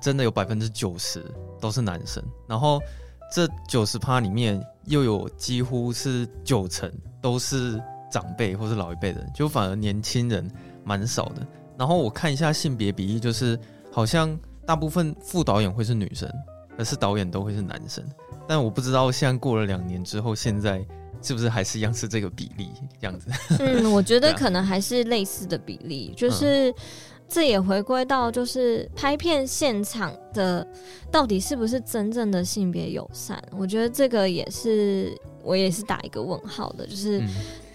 [0.03, 1.25] 真的有百分之九十
[1.61, 2.81] 都是男生，然后
[3.33, 7.81] 这九十趴里面又有几乎是九成都是。
[8.11, 10.51] 长辈或是老一辈的人，就反而年轻人
[10.85, 11.47] 蛮少的。
[11.79, 13.57] 然后我看一下性别比例，就是
[13.93, 16.29] 好像大部分副导演会是女生，
[16.77, 18.05] 可是导演都会是男生。
[18.49, 20.85] 但我不知道现在过了两年之后，现在
[21.23, 23.31] 是不是还是一样是这个比例这样子？
[23.61, 26.75] 嗯，我觉得可能还是类似的比例，就是
[27.29, 30.67] 这也回归到就是拍片现场的
[31.13, 33.41] 到底是不是真正的性别友善？
[33.57, 37.23] 我觉得这个也是我也是打一个问号的，就是。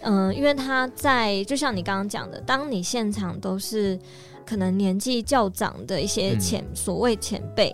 [0.04, 3.98] 嗯嗯，因为他在就像你刚刚讲的，当你现场都是
[4.46, 7.74] 可能年纪较长的一些前、嗯、所谓前辈，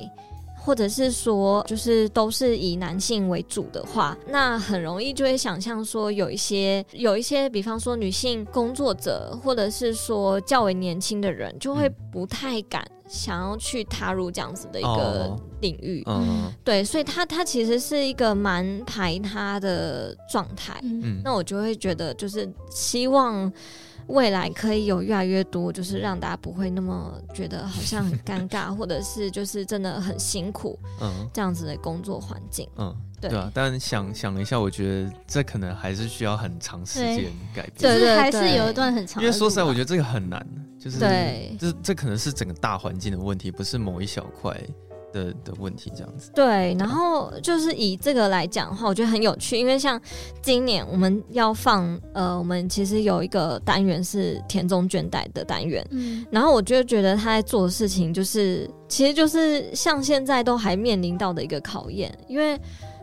[0.55, 12.85] 或者是说就是都是以男性为主的话，那很容易就会想象说有一些有一些，比方说女性工作者，或者是说较为年轻的人，就会不太敢。
[13.09, 20.79] 想要去踏入这样子的一个领域，哦嗯、对，所以他他其实是一个蛮排他的状态。
[20.83, 23.51] 嗯，那我就会觉得，就是希望
[24.07, 33.51] 未来可以有越来越多，就是让大家不会那么觉得好像很尴尬，或者是就是真的很辛苦，嗯，这样子的工作环境，嗯，对，对啊。
[33.53, 40.45] 但想想了一下，我觉得这可能还是需要很长时间改变，对，就是还是有一段很长，因为说实在，我觉得这个很难。
[40.81, 44.57] 就是，对，这这可能是整个大环境的问题，不是某一小块
[45.11, 46.31] 的的问题，这样子。
[46.33, 49.99] 对，然后就是以这个来讲的话，我觉得很有趣，因为像
[50.41, 62.57] 今年我们要放，呃，我们其实有一个单元是田中绢代的单元，嗯，然后我就觉得他在做的事情，就是其实就是像现在都还面临到的一个考验，因为。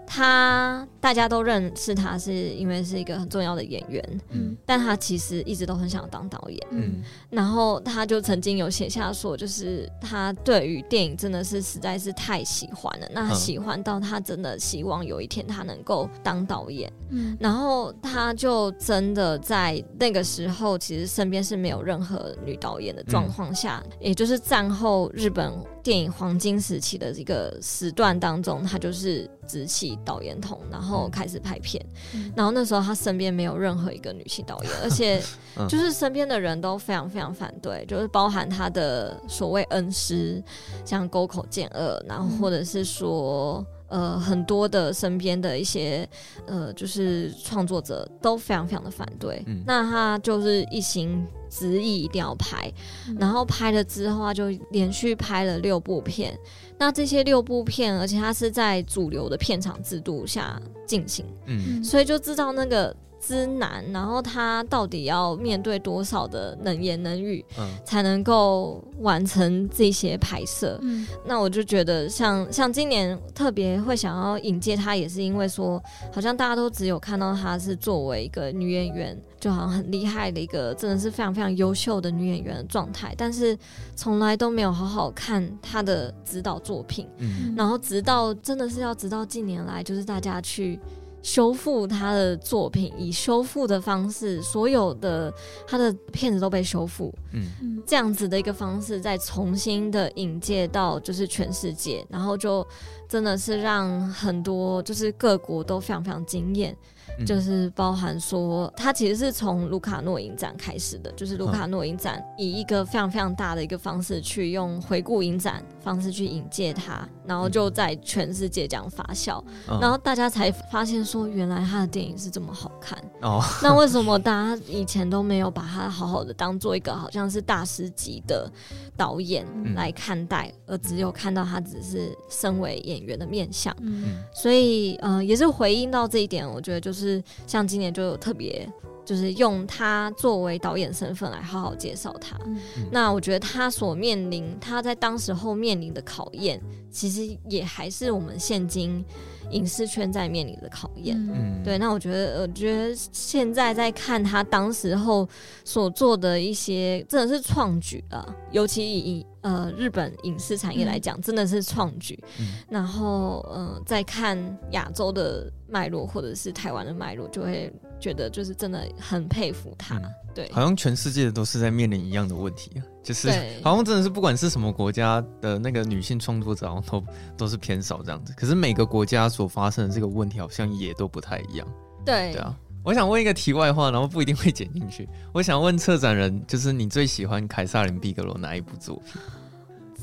[0.06, 4.20] 他大家都认识他，是因为是一个很重要的演员。
[4.30, 6.60] 嗯，但他其实一直都很想当导演。
[6.72, 13.06] 嗯，然后他就曾经有写下说，就是他对于电影真的是实在是太喜欢了。
[13.12, 16.92] 那他喜欢到他真的希望有一天他能够当导演。
[17.10, 25.52] 嗯，然后他就真的在那个时候，其实身边是没有任何女导演的状况下，嗯，也就是战后日本
[25.84, 31.84] 电影黄金时期的一个时段当中，他就是执起导演筒，然后开始拍片。
[32.14, 35.22] 嗯、然后那时候他身边没有任何一个女性导演， 而且
[35.68, 40.42] 就是身边的人都非常非常反对，就是包含他的所谓恩师，
[40.84, 46.08] 像沟口健二，然后或者是说呃很多的身边的一些
[46.46, 49.42] 呃就是创作者都非常非常的反对。
[49.46, 52.72] 嗯、那他就是一心执意一定要拍，
[53.08, 56.36] 嗯、然后拍了之后他就连续拍了六部片。
[56.78, 62.94] 那这些六部片，而且他是在主流的片场制度下进行，嗯，所以就知道那个。
[63.20, 70.78] 之难，然后他到底要面对多少的能言能语，嗯，才能够完成这些拍摄？
[70.82, 75.82] 嗯，那我就觉得像像今年特别会想要引荐他，也是因为说，
[76.12, 83.58] 好像大家都只有看到他是作为一个女演员，就好像很厉害的一个，真的是非常非常优秀的女演员的状态，但是
[83.96, 87.08] 从来都没有好好看他的指导作品。
[87.18, 90.78] 嗯，然后直到真的是要直到近年来，就是大家去。
[91.26, 95.34] 修复他的作品，以修复的方式，所有的
[95.66, 102.64] 他的片子都被修复，嗯，这样子的一个方式，再重新的引介到就是全世界，然后就
[103.08, 106.76] 真的是让很多就是各国都非常非常惊艳。
[107.24, 119.42] 就是包含说，他其实是从卢卡诺影展开始的，就是卢卡诺影展以一个非常非常大的一个方式去用回顾影展方式去引介他，然后就在全世界这样发酵，
[119.80, 122.98] 然后大家才发现说，原来他的电影是这么好看。
[123.22, 123.42] 哦。
[123.62, 128.50] 那为什么大家以前都没有把它好好的当做一个好像是大师级的
[128.96, 133.74] 导演来看待，而只有看到他只是身为演员的面相？
[133.80, 136.96] 嗯，所以呃，也是回应到这一点，我觉得就是。
[137.06, 138.68] 是像今年就有特别，
[139.06, 142.36] 就是用他作为导演身份来好好介绍他。
[142.44, 142.58] 嗯、
[142.90, 149.02] 那我觉得他所面临，他在当时候面临的考验，其实也还是我们现今
[149.50, 151.16] 影视圈在面临的考验。
[151.16, 151.78] 嗯，对。
[151.78, 155.26] 那我觉得，我觉得现在在看他当时候
[155.64, 159.24] 所做的一些，真的是创举啊，尤其以。
[159.42, 162.18] 呃，日本影视产业来讲，真的是创举。
[162.40, 164.36] 嗯、然后，呃，再看
[164.72, 169.96] 亚洲的脉络，或者是台湾的脉络，就会觉得就是真的很佩服他。
[169.98, 173.28] 嗯、对，好像全世界都是在面临一样的问题，就是
[173.62, 177.04] 好像真的是不管是什么国家的那个女性创作者，好像都
[177.38, 178.32] 都是偏少这样子。
[178.36, 181.66] 可是每个国家所发生的这个问题，好像也都不太一样。
[182.04, 182.56] 对，对啊。
[182.84, 185.08] 我想问一个题外话，然后不一定会剪进去。
[185.32, 189.20] 我想问策展人，就是你最喜欢凯撒琳·毕格罗哪一部作品？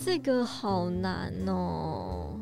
[0.03, 2.35] 这个好难哦。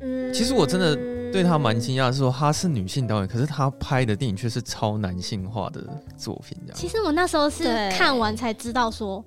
[0.00, 0.94] 嗯，其实我真的
[1.32, 5.82] 对他蛮惊讶，是说她是女性导演，可是她拍的电影却是超男性化的
[6.16, 6.56] 作品。
[6.66, 9.24] 这样，其实我那时候是看完才知道说，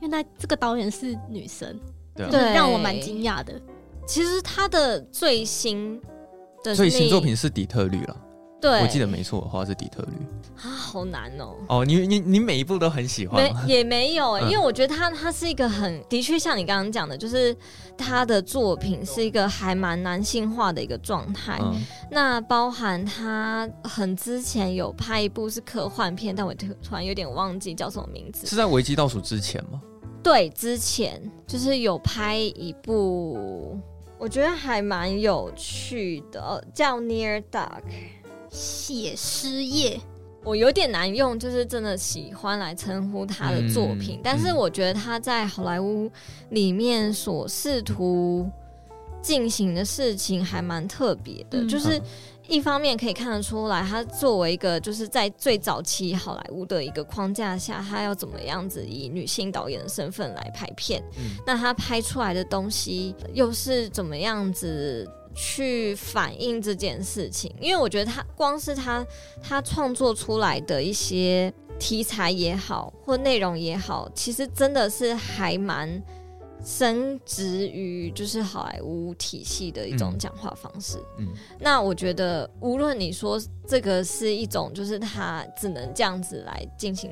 [0.00, 1.78] 原来这个导演是女生，
[2.14, 3.60] 对，让我蛮惊讶的。
[4.06, 6.00] 其实她的最新
[6.62, 8.16] 的最新作品是底特律了。
[8.66, 10.08] 对，我记得没错的话是底特律
[10.56, 11.54] 啊，好难哦。
[11.68, 13.40] 哦，你你你每一部都很喜欢？
[13.40, 17.56] 没也没有、欸，嗯、因为我觉得他他是一个很的确像你刚刚讲的，就是
[17.96, 21.60] 他的作品是一个还蛮男性化的一个状态。
[21.62, 28.48] 嗯、那包含他很之前有拍一部是科幻片，但我突然有点忘记叫什么名字。
[28.48, 29.80] 是在危机倒数之前吗？
[30.24, 33.78] 对，之前就是有拍一部，
[34.18, 37.84] 我觉得还蛮有趣的，叫 Near Dark。
[38.56, 40.00] 写诗业，
[40.42, 44.16] 我有点难用，就是真的喜欢来称呼他的作品。
[44.16, 46.10] 嗯、但是我觉得他在好莱坞
[46.48, 48.48] 里面所试图
[49.20, 52.00] 进行的事情还蛮特别的，嗯、就是
[52.48, 65.06] 一方面可以看得出来，他作为一个就是在最早期好莱坞的一个框架下，他要怎么样子以女性导演的身份来拍片，嗯、那他拍出来的东西又是怎么样子？
[65.36, 69.06] 去反映这件事情，因为我觉得他光是他
[69.42, 76.02] 他创作出来的一些题材也好，或内容也好，其实真的是还蛮。
[76.66, 80.98] 深植于就是好莱坞体系的一种讲话方式。
[81.16, 87.08] 嗯，嗯，那我觉得无论你说这个是一种，就是他只能这样子来进行，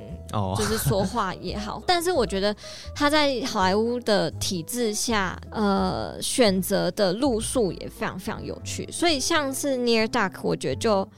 [0.57, 2.53] 就是说话也好，哦、 但是我觉得
[2.97, 8.91] 他在好莱坞的体制下，呃，选择的路数也非常非常有趣。
[8.91, 11.09] 所以像是 Near Dark，我觉得就。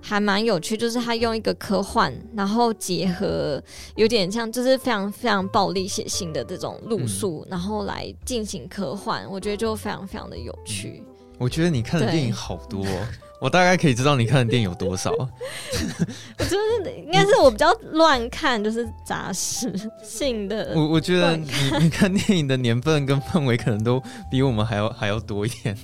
[0.00, 3.62] 还蛮有趣，就是他用一个科幻，然后结合
[3.96, 11.02] 有点像，就是非常非常暴力血腥的这种路数，嗯、然后来进行科幻，我觉得就非常非常的有趣。
[11.38, 13.06] 我觉得你看的电影好多、哦。
[13.40, 15.10] 我大概可以知道你看的电影有多少。
[15.16, 19.72] 我就是应该是我比较乱看，就是杂食
[20.02, 20.72] 性的。
[20.76, 21.48] 我我觉得你
[21.80, 25.76] 你看电影的年份跟范围可能都比我们还要 还要多一点。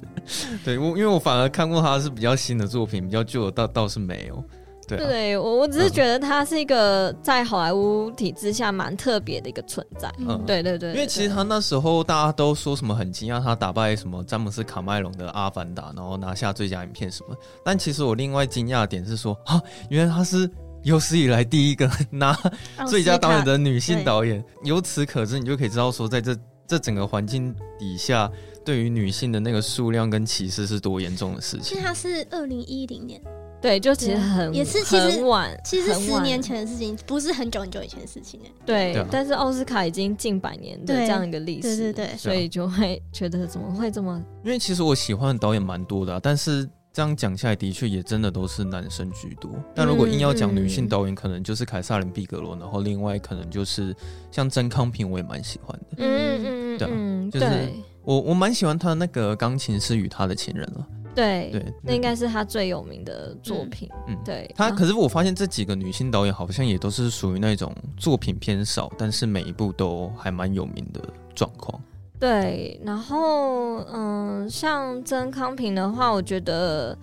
[0.65, 4.45] 对，我因为我反而看过他是比较新的作品，比较旧的倒倒是没有。
[4.87, 10.13] 对、啊，对我我只是觉得他是一个在好莱坞体制下蛮特别的一个存在。
[10.19, 17.37] 嗯，对对对，对，因为其实他那时候大家都说什么很惊讶，他打败什么詹姆斯卡麦隆的《阿凡达》，然后拿下最佳影片什么。
[17.65, 19.61] 但其实我另外惊讶的点是说，啊，
[19.91, 20.49] 原来他是
[20.85, 22.39] 有史以来第一个拿
[22.87, 24.45] 最佳导演的女性导演。
[24.63, 28.31] 由此可知，你就可以知道说，在这这整个环境底下，
[28.65, 31.63] 对于女性的那个数量跟歧视是多严重的事情。
[31.63, 33.21] 其实他是二零一零年。
[33.67, 38.51] 对，就其实很也是其实很晚，其实十年前的事情，不是很久很久以前的事情哎。
[38.65, 44.23] 对，但是奥斯卡已经近百年的这样一个历史，对对对，所以就会觉得怎么会这么？
[44.45, 49.51] 因为其实我喜欢的导演蛮多的、啊，但是这样讲下来，的确也真的都是男生居多。
[49.75, 53.93] 但如果硬要讲女性导演，可能就是凯撒琳·毕格罗，然后另外可能就是
[54.31, 55.97] 像曾康平，我也蛮喜欢的。
[55.97, 57.73] 嗯嗯嗯，嗯，对，就是
[58.05, 60.87] 我我蛮喜欢他那个《钢琴师与他的情人》了。
[61.17, 63.89] 对对，那应该是他最有名的作品。
[64.07, 64.49] 嗯，对。
[64.55, 71.01] 他可是我发现这几个女性导演好像也都是属于那种作品偏少，但是每一部都还蛮有名的
[71.35, 71.83] 状况。
[72.21, 76.97] 对，然后嗯，像曾康平的话，我觉得。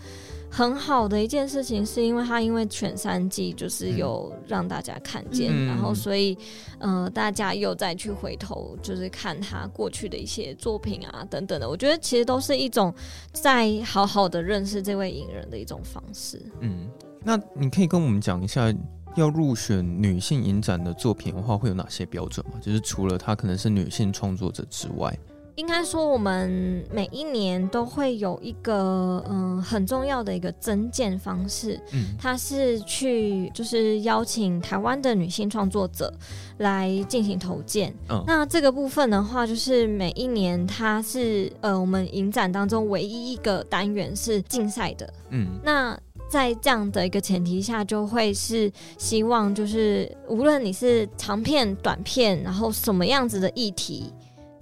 [0.55, 6.37] 很好的一件事情，是因为他因为全三季就是有让大家看见，嗯、然后所以
[6.77, 12.93] 呃大家又再去回头就是看他过去的一些作品啊等等的，我觉得其实都是一种
[13.31, 16.39] 在好好的认识这位影人的一种方式。
[16.59, 16.87] 嗯，
[17.23, 18.71] 那你可以跟我们讲一下，
[19.15, 22.59] 要入选女性影展的作品的话，会有哪些标准吗？
[22.61, 25.17] 就是除了她可能是女性创作者之外。
[25.55, 36.11] 应该说，我们每一年都会有一个嗯很重要的一个增建方式，嗯，它是去就是邀请台湾的女性创作者
[36.57, 37.93] 来进行投建。
[38.09, 45.13] 嗯，那这个部分的话，就是每一年它是呃我们影展当中唯一一个单元是竞赛的。
[45.29, 45.95] 嗯，那
[46.29, 54.11] 在这样的一个前提下，就会是希望就是无论你是长片、短片，然后什么样子的议题。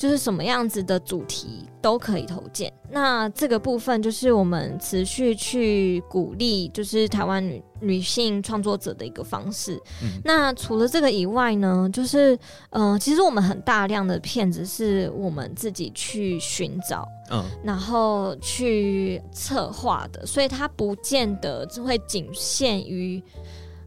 [0.01, 9.79] 就是什么样子的主题都可以投件，那这个部分就是我们持续去鼓励，就是台湾女女性创作者的一个方式。
[10.01, 10.19] 嗯。
[10.25, 12.35] 那除了这个以外呢，就是
[12.71, 23.21] 嗯、呃，其实我们很大量的片子是我们自己去寻找，嗯，然后去策划的，所以它不见得就会仅限于。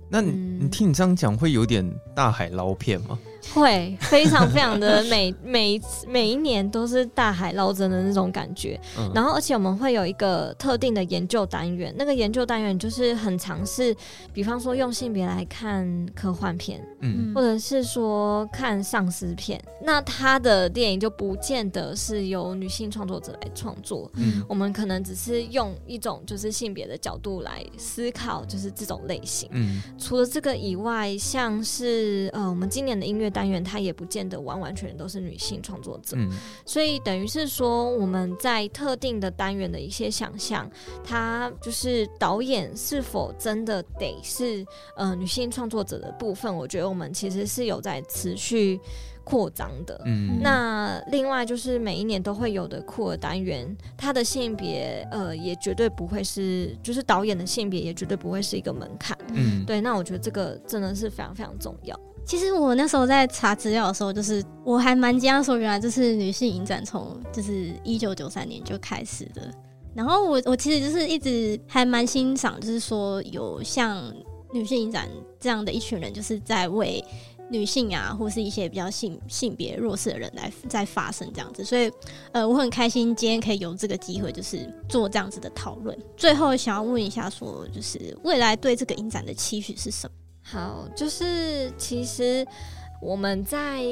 [0.08, 1.84] 那你，嗯、你听你这样讲，会有点
[2.14, 3.18] 大海捞片吗？
[3.52, 13.94] 会非常非常的每每每一年都是大海捞针的那种感觉，嗯，然后而且我们会有一个特定的研究单元，那个研究单元就是很尝试，
[14.32, 33.33] 比方说用性别来看科幻片，嗯，或者是说看丧尸片，那他的电影就不见得是由女性创作者来创作，嗯，我们可能只是用一种就是性别的角度来思考，就是这种类型，嗯，除了这个以外，像是呃我们今年的音乐。
[33.34, 36.30] 单元它也不见得完完全全都是女性创作者，嗯，
[36.66, 40.70] 所以等于是说我们在特定的单元的一些想象，
[41.02, 44.62] 它就是导演是否真的得是
[44.94, 48.78] 呃女性创作者的部分，我觉得我们其实是有在持续
[49.24, 49.98] 扩张的。
[50.04, 59.16] 嗯，那另外就是每一年都会有的酷儿单元，它的性别呃也绝对不会是，就是导演的性别也绝对不会是一个门槛。
[59.32, 61.98] 嗯，对，那我觉得这个真的是非常非常重要。
[62.26, 69.42] 其实我那时候在查资料的时候，就是我还蛮惊讶说，原来就是女性影展从就是一九九三年就开始的。
[69.94, 74.02] 然后我我其实就是一直还蛮欣赏，就是说有像
[74.52, 75.08] 女性影展
[75.38, 77.04] 这样的一群人，就是在为
[77.50, 81.62] 女性啊，或是一些比较性性别弱势的人来在发声这样子。
[81.62, 81.92] 所以
[82.32, 85.96] 呃，我很开心今天可以有这个机会，就是做这样子的讨论。
[86.16, 90.14] 最后想要问一下，说就是未来对这个影展的期许是什么？
[90.46, 92.46] 好，就是其实
[93.00, 93.82] 我们在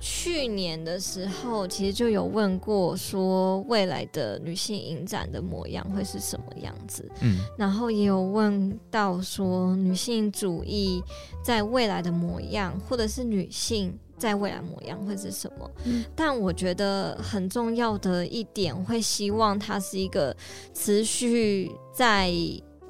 [0.00, 7.06] 去年的时候，其实就有问过，说未来的女性影展的模样会是什么样子。
[7.20, 11.02] 嗯，然后也有问到说女性主义
[11.44, 15.70] 在未来的模样，或者是女性在未来模样会是什么？
[15.84, 20.34] 嗯，但我觉得很重要的一点，会希望它是一个
[20.72, 22.32] 持续在。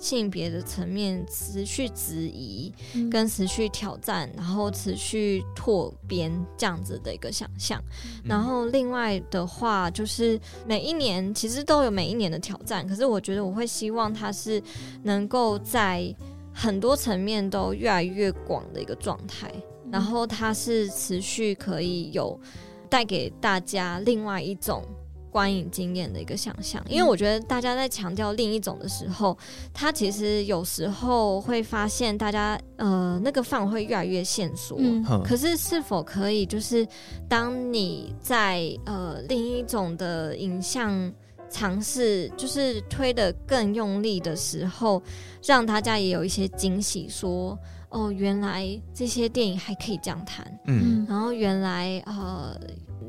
[0.01, 2.72] 性别的层面持续质疑，
[3.11, 7.80] 跟持续挑战，然后持续拓边这样子的一个想象。
[8.24, 14.61] 然后另外的话，就是每一年其实都有每一年的挑战，可是我觉得我会希望它是
[15.03, 16.12] 能够在
[16.53, 19.53] 很多层面都越来越广的一个状态，
[19.92, 22.40] 然后它是持续可以有
[22.88, 24.82] 带给大家另外一种。
[25.30, 29.36] 观影经验的一个想象，因为我觉得大家在强调另一种的时候，
[29.72, 34.76] 他其实有时候会发现大家呃那个范围会越来越限缩。
[34.80, 36.86] 嗯，可是是否可以就是
[37.28, 41.12] 当你在呃另一种的影像
[41.48, 45.00] 尝试就是推得更用力的时候，
[45.44, 47.56] 让大家也有一些惊喜，说
[47.90, 50.44] 哦，原来这些电影还可以这样谈。
[50.66, 52.58] 嗯，然后原来呃。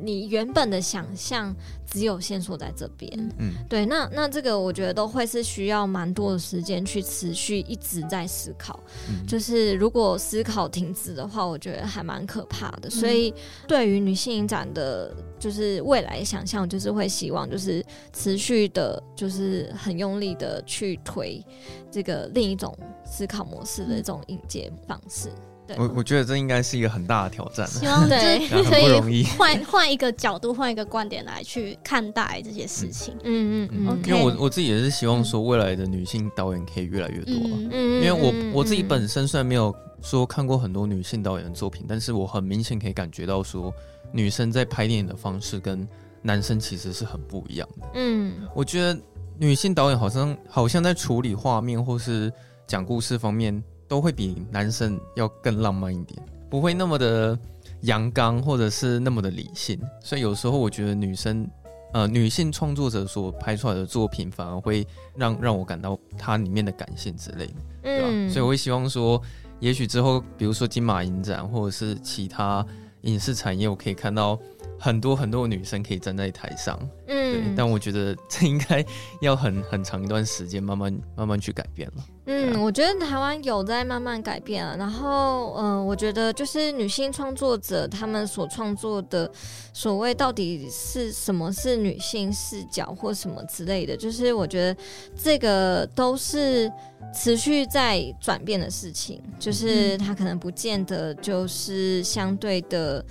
[0.01, 8.79] 你原本的想象只有线索在这边，嗯，对，那那这个我觉得都会是需要蛮多的时间去持续一直在思考，
[9.09, 12.89] 嗯，就是如果思考停止的话，我觉得还蛮可怕的。
[12.89, 13.33] 所以
[13.67, 17.83] 对于女性影展的，就是未来想象，就是会希望就是
[18.13, 21.43] 持续的，就是很用力的去推
[21.91, 25.29] 这个另一种思考模式的一种引介方式。
[25.77, 33.13] 我我觉得这应该是一个很大的挑战，希望对 可 以换换一个角度，换一个观点来去看待这些事情。
[33.23, 34.01] 嗯嗯嗯。
[34.05, 37.33] 因为我我自己也是希望说，未来的女性导演可以越来越多。
[37.35, 37.95] 嗯嗯。
[37.95, 43.73] 因为我我自己本身虽然没有说看过很多女性导演的作品，但是我很明显可以感觉到说，
[44.11, 45.87] 女生在拍电影的方式跟
[46.21, 47.87] 男生其实是很不一样的。
[47.95, 48.33] 嗯。
[48.53, 48.99] 我觉得
[49.37, 52.31] 女性导演好像好像在处理画面或是
[52.67, 53.63] 讲故事方面。
[53.91, 56.17] 都会比男生要更浪漫一点，
[56.49, 57.37] 不会那么的
[57.81, 59.77] 阳刚，或者是那么的理性。
[60.01, 61.45] 所以有时候我觉得女生，
[61.91, 68.07] 呃，女性创作者所拍出来的作品，反而会让让我感到它里面的感性之类的，对吧？
[68.09, 68.29] 嗯。
[68.29, 69.21] 所以我会希望说，
[69.59, 72.65] 也许之后，比如说金马影展，或者是其他
[73.01, 74.39] 影视产业，我可以看到。
[74.83, 76.75] 很多很多女生可以站在台上，
[77.05, 78.83] 嗯，对，但我觉得这应该
[79.21, 82.03] 要很 很长一段时间，慢慢慢慢去改变了。
[82.25, 84.75] 嗯，我觉得台湾有在慢慢改变啊。
[84.79, 89.29] 然后，嗯、呃，我觉得就是女性创作者他们所创作的
[89.71, 94.81] 所谓到底是什么是女性视角或什么之类的，就是我觉得
[95.15, 96.71] 这个都是
[97.13, 103.05] 持续在转变的事情，就是它可能不见得就是相对的。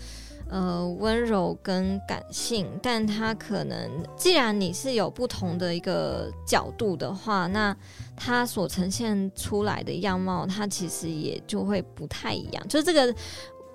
[0.50, 7.74] 呃，温柔跟感性，但它可能，既然你是有不同的一个角度的话，那
[8.16, 12.68] 它所呈现出来的样貌，它其实也就会不太一样。
[12.68, 13.14] 就这个，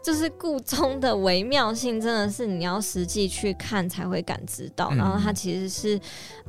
[0.04, 4.90] 就是故中的微妙性，真的是你要实际去看才会感知到。
[4.92, 5.98] 嗯、然后它其实是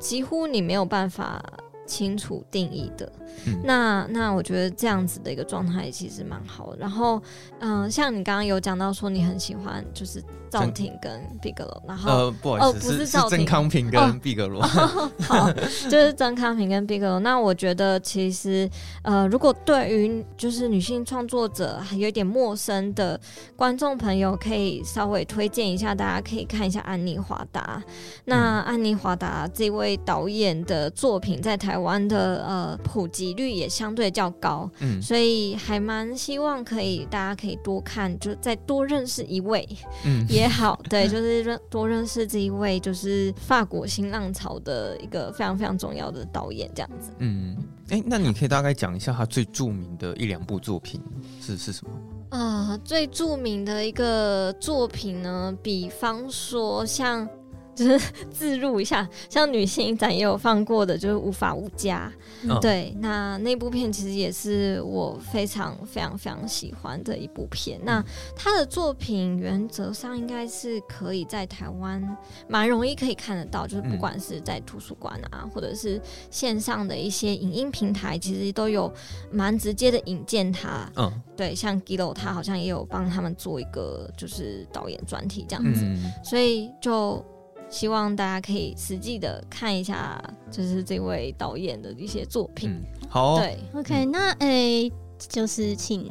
[0.00, 1.40] 几乎你没有办法
[1.86, 3.10] 清楚定义的。
[3.46, 6.78] 嗯、那那我觉得这样子的一个状态其实蛮好的。
[6.78, 7.22] 然后，
[7.60, 10.22] 嗯、呃，像你刚刚有讲到说你很喜欢就是
[10.60, 17.20] 赵婷跟毕格罗，然后呃不好意思，哦不是赵曾康平跟毕格罗，哦，好，就是曾康平跟毕格罗。
[17.20, 18.68] 那我觉得其实
[19.02, 23.20] 呃，如果对于就是女性创作者还有点陌生的
[23.54, 27.82] 观众朋友，可以稍微推荐一下，大家可以看一下安妮华达。
[28.24, 33.36] 那安妮华达这位导演的作品在台湾的呃普及。
[33.36, 39.68] 率也相对较高，嗯，所以还蛮希望可以大家可以多看，就再多认识一位，
[40.04, 47.56] 嗯，也好，对，就是认多认识这一位，就是法国新浪潮的一个非常非常重要的导演，这样子，嗯，
[47.88, 51.00] 哎、欸，那你可以大概讲一下他最著名的一两部作品
[51.40, 51.92] 是是什么？
[52.30, 57.28] 啊、呃，最著名的一个作品呢，比方说像。
[57.76, 62.10] 就是自入一下，像女性影展也有放过的，就是无法无家。
[62.42, 67.78] 嗯、对，那那部片其实也是我非常非常非常喜欢的一部片。
[67.80, 68.04] 嗯、那
[68.34, 72.16] 他的作品原则上应该是可以在台湾
[72.48, 76.00] 蛮容易可以看得到，就是不管是在图书馆啊，嗯、或者是
[76.30, 78.90] 线上的一些影音平台，其实都有
[79.30, 80.90] 蛮直接的引荐他。
[80.96, 87.22] 嗯，对，像 Gillo 他好像也有帮他们做一个就是导演专题这样子，嗯、所以就。
[87.68, 92.70] 希望大家可以实际的看一下，就是这位导演的一些作品。
[92.70, 96.10] 嗯、好、哦，对，OK，那诶、欸，就是请。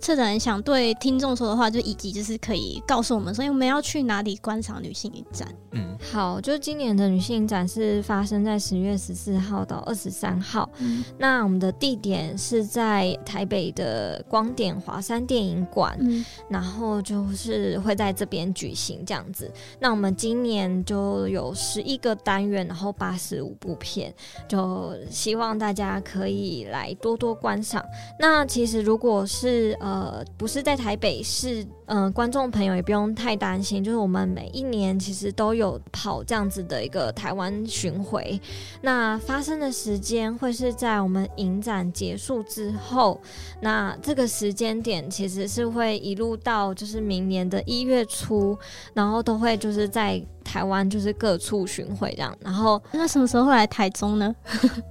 [0.00, 5.46] 策展人想对听众说的话，就以及就是可以告诉我们，所以我们要去哪里观赏女性影展？
[5.72, 10.68] 嗯，好，就今年的女性影展是发生在十月十四号到二十三号。
[10.78, 19.52] 嗯，那我们的地点是在台北的光点华山电影馆，嗯，然后就是会在这边举行这样子。
[19.78, 24.12] 那我们今年就有十一个单元，然后八十五部片，
[24.48, 27.84] 就希望大家可以来多多观赏。
[28.18, 29.89] 那其实如果是呃。
[29.90, 38.40] 呃，不是在台北是，嗯、呃，观众朋友也不用太担心，就是我们每一年其实都有跑这样子的一个台湾巡回，
[38.80, 43.20] 那发生的时间会是在我们影展结束之后，
[43.60, 48.56] 那这个时间点其实是会一路到就是明年的一月初，
[48.94, 50.22] 然后都会就是在。
[50.42, 52.36] 台湾就是各处巡回这样。
[52.40, 54.34] 然后那什么时候会来台中呢？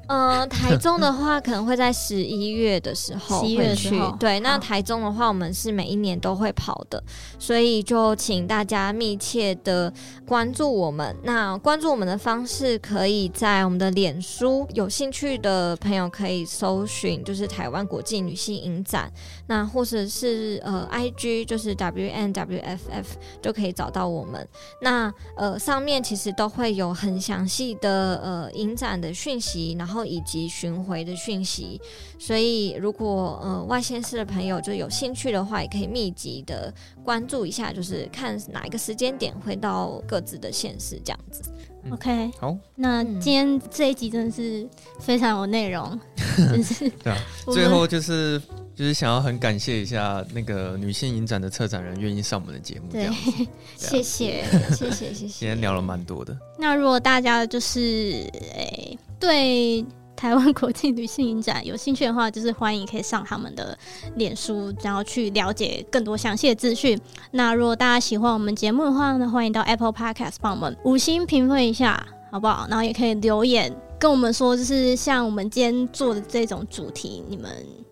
[0.08, 4.00] 嗯、 呃，台中的话可能会在十一月的时候会去。
[4.20, 7.02] 对，那台中的话，我们是每一年都会跑的，
[7.38, 9.92] 所以就请大家密切的
[10.26, 11.16] 关注我们。
[11.24, 19.12] 那关注我们的方式，可以在我们的脸书，有兴趣的朋友可以搜寻，就是台湾国际女性影展，
[19.48, 23.06] 那或者是呃，IG 就是 WNWFF
[23.42, 24.48] 就可以找到我们。
[24.82, 31.80] 那呃，上面其实都会有很详细的呃影展的讯息，然后以及巡回的讯息。
[32.18, 41.42] 所以如果呃外县市的朋友就有兴趣的话，也可以密集的关注一下，就是看哪一个时间点会到各自的县市这样子。
[41.84, 44.68] 嗯、OK，好，那今天这一集真的是
[45.00, 45.98] 非常有内容，
[46.36, 47.18] 真是对啊。
[47.46, 48.42] 最后就是
[48.76, 52.92] 就是想要很感谢一下那个女性影展的策展人愿意上我们的节目。
[52.92, 53.10] 对，
[53.78, 55.28] 谢谢，谢谢，谢谢。
[55.28, 56.38] 今天聊了蛮多的。
[56.58, 59.86] 那如果大家就是诶、欸、对。
[60.20, 63.78] 台湾国际女性影展 有兴趣的话，就是欢迎可以上他们的
[64.18, 67.00] 脸书，然后去了解更多详细的资讯。
[67.32, 72.68] 那如果大家喜欢我们节目的话呢，欢迎到 Apple Podcast 帮我们五星评分一下，好不好？
[72.70, 77.50] 然后也可以留言跟我们说，就是像我们今天做的这种主题，你们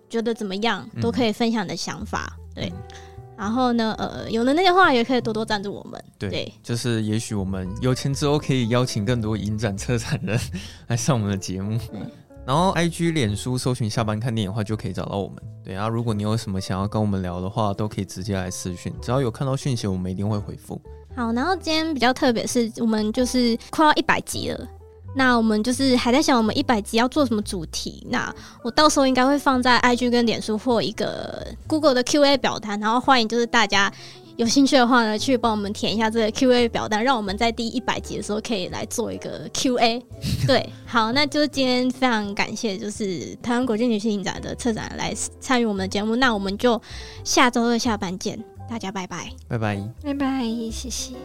[0.09, 0.85] 觉得怎么样？
[1.01, 2.37] 都可以分享的想法。
[2.53, 2.69] 对，
[3.37, 6.03] 然后呢，呃，有的那些话也可以多多赞助我们。
[6.17, 10.39] 对，对就是也许我们有钱之后可以邀请更多影展策展人
[10.87, 11.79] 来上我们的节目。
[11.93, 12.09] 嗯
[12.47, 15.35] 然后，IG、脸书搜寻“下班看电影”的话，就可以找到我们。
[15.65, 20.81] 对啊，如果你有什么想要跟我们聊的话，都可以直接来私讯，只要有看到讯息，我们一定会回复。
[21.13, 24.67] 好，然后今天比较特别是，我们就是快要一百集了，
[25.15, 28.05] 那我们就是还在想我们一百集要做什么主题。
[28.09, 28.33] 那
[28.63, 33.91] 我到时候应该会放在 IG 跟脸书或一个 Google 的 QA 表单，然后欢迎就是大家。
[34.37, 39.99] 有兴趣的话呢，去帮我们填一下这个 Q&A 表单，让我们在第一百集的时候可以来做一个 Q&A。
[40.45, 46.15] 对，好，那就是今天非常感谢，就是台湾国际女性影展的策展来参与我们的节目。
[46.17, 46.79] 那我们就
[47.23, 48.37] 下周二下班见，
[48.69, 51.15] 大家拜拜，拜拜，拜拜，谢谢。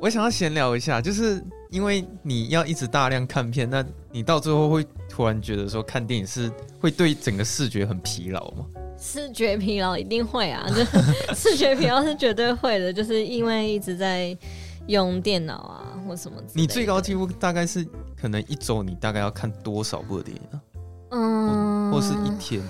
[0.00, 4.86] 我想要闲聊一下，就是因为你要一直大量看片，那你到最后会。
[5.12, 6.48] 突然觉得说看电影是
[6.80, 8.64] 会对整个视觉很疲劳吗？
[8.96, 10.84] 视觉疲劳一定会啊，就
[11.34, 14.34] 视觉疲劳是绝对会的，就是因为一直在
[14.86, 16.40] 用电脑啊或什么。
[16.54, 17.84] 你最高纪录大概是
[18.18, 20.62] 可能一周你大概要看多少部电影啊？
[21.10, 22.62] 嗯，或是一天？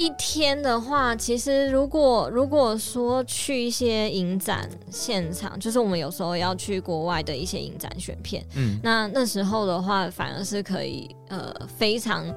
[0.00, 12.34] 一天的话，其实如果如果说去一些影展现场，就是我们有时候要去国外的一些影展选片，嗯，那那时候的话，反而是可以呃非常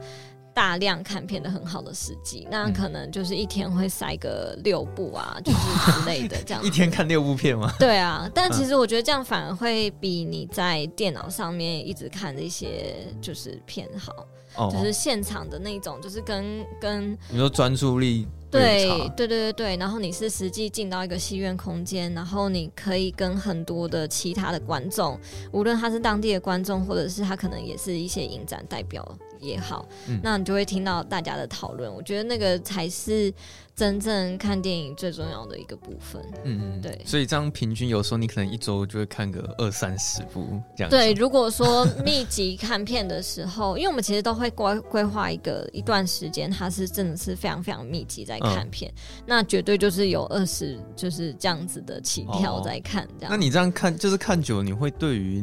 [0.54, 2.46] 大量看片的很好的时机。
[2.52, 6.62] 那可能就是一天会塞个六部啊，就是之类的这样。
[6.68, 7.74] 一天看六部片吗？
[7.80, 14.14] 对啊，但其实我觉得这样反而会比你在电脑上面一直看这些就是片好。
[14.56, 18.86] 哦，就是现场的那种，就是跟跟你说专注力对
[19.18, 25.20] 对对对对，然后你是实际进到一个戏院空间，然后你可以跟很多的其他的观众，
[25.52, 29.04] 无论他是当地的观众，或者是他可能也是一些影展代表
[29.44, 31.94] 也好，嗯，那你就会听到大家的讨论。
[31.94, 33.34] 我觉得那个才是。
[33.76, 40.92] 真正看电影最重要的一个部分，嗯，对，所以这样平均有时候你可能一周就会看个二三十部这样。
[40.92, 53.32] 对，如果说密集看片的时候，因为我们其实都会规规划一个一段时间，它是真的是非常非常密集在看片，嗯、那绝对就是有二十就是这样子的起跳在看这样。
[53.32, 55.42] 那你这样看就是看久了，你会对于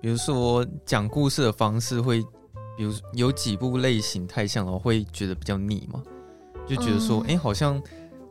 [0.00, 2.24] 比如说讲故事的方式会，
[2.78, 6.00] 比如有几部类型太像了，会觉得比较腻吗？
[6.64, 7.82] 就觉得说，哎、嗯欸，好像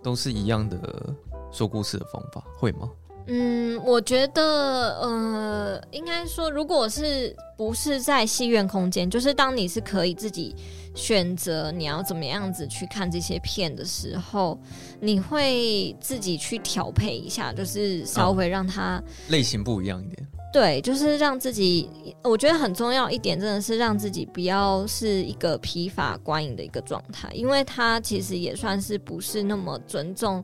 [0.02, 1.14] 都是一样的
[1.52, 2.90] 说故事的方法，会吗？
[3.26, 10.56] 嗯，我觉得，呃，应该说，如果是不是在戏院空间，就是当你是可以自己
[10.96, 14.58] 选择你要怎么样子去看这些片的时候，
[15.02, 20.26] 你会自己去调配一下，就是稍微让它、嗯、类型不一样一点。
[20.52, 21.90] 对，就是让自己，
[22.24, 30.44] 我觉得很重要一点，真的是让自己不要是一个疲乏观影的一个状态，因为它其实也算是不是那么尊重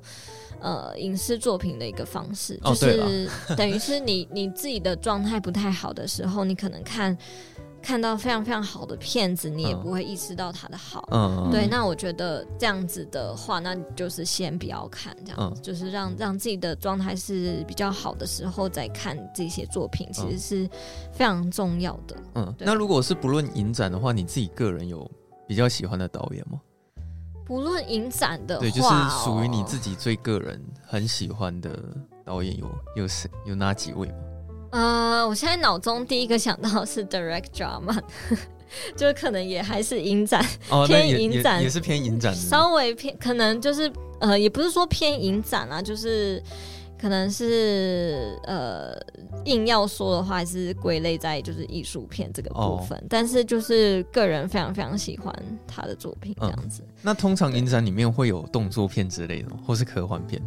[0.59, 7.17] 呃影视作品的一个方式，哦、就是 等于是你你自己的状态不太好的时候，你可能看。
[7.84, 11.05] 看到非常非常好的片子，你也不会意识到它的好。
[11.11, 11.67] 嗯，对。
[11.67, 20.69] 那我觉得这样子的话，那你就是先不要看，这样子、嗯、就是让让自己的状态是比较好的时候再看这些作品，其实是
[21.11, 22.15] 非常重要的。
[22.36, 25.09] 嗯，那如果是不论影展的话，你自己个人有
[25.45, 26.61] 比较喜欢的导演吗？
[27.45, 28.89] 不论影展的话，对，就是
[29.25, 31.77] 属于你自己最个人很喜欢的
[32.23, 34.15] 导演有有谁有哪几位吗？
[34.74, 38.01] 呃，我现在脑中第一个想到是 Derek Jarman，
[38.97, 46.43] 就可能也还是影展，哦、偏影展也，也是偏影展，稍微偏可能就是呃，也不是说偏影展啊，就是。
[46.95, 48.95] 可能是呃，
[49.43, 52.97] 硬要说的话，还是归类在就是艺术片这个部分。
[52.97, 55.36] 哦、但是就是个人非常非常喜欢
[55.67, 56.82] 他的作品这样子。
[56.82, 60.41] 嗯、那通常影展里面会有动作片之类的，或是科幻片？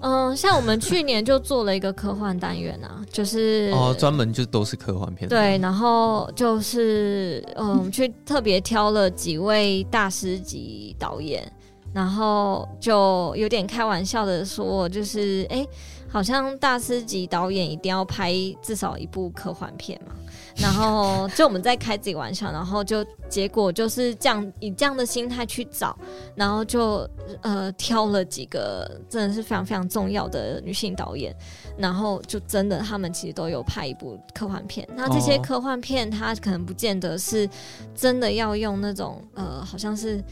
[0.00, 5.28] 嗯，像我们去年就做了一个科幻单元啊， 就是哦，专门就都是科幻片。
[5.28, 11.50] 对，然后就是嗯，去特别挑了几位大师级导演，
[11.92, 15.56] 然后就有点开玩笑的说，就是哎。
[15.58, 15.68] 欸
[16.08, 18.32] 好像大师级导演一定要拍
[18.62, 20.14] 至少一部科幻片嘛，
[20.58, 25.96] 然后就我们在开自己玩笑，然后就结果就是这样以这样的心态去找，
[26.34, 27.08] 然后就
[27.42, 31.34] 呃挑了几个真的是非常非常重要的女性导演，
[31.76, 34.88] 然后就真的他们其实都有拍一部科幻片。
[34.94, 37.48] 那这些科幻片它可能不见得是
[37.94, 40.22] 真的要用那种呃好像是。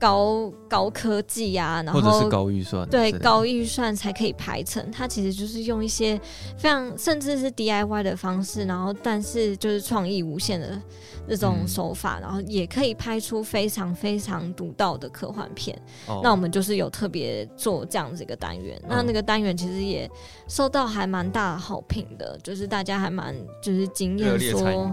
[0.00, 4.90] 高高科技啊，然后或者是高预算，对高预算才可以排成。
[4.90, 6.18] 它其实就是用一些
[6.56, 10.80] 非常甚至是 DIY 的方式，然后但是就是创意无限的
[11.28, 15.78] 那种手法，嗯、然后也可以拍出非常非常独到的科幻片。
[16.06, 20.10] 哦、那我们就是有特别做这样子一个单元，嗯、那那个单元其实也
[20.48, 24.90] 受到还蛮大的好评的，就是大家还蛮就是惊艳说，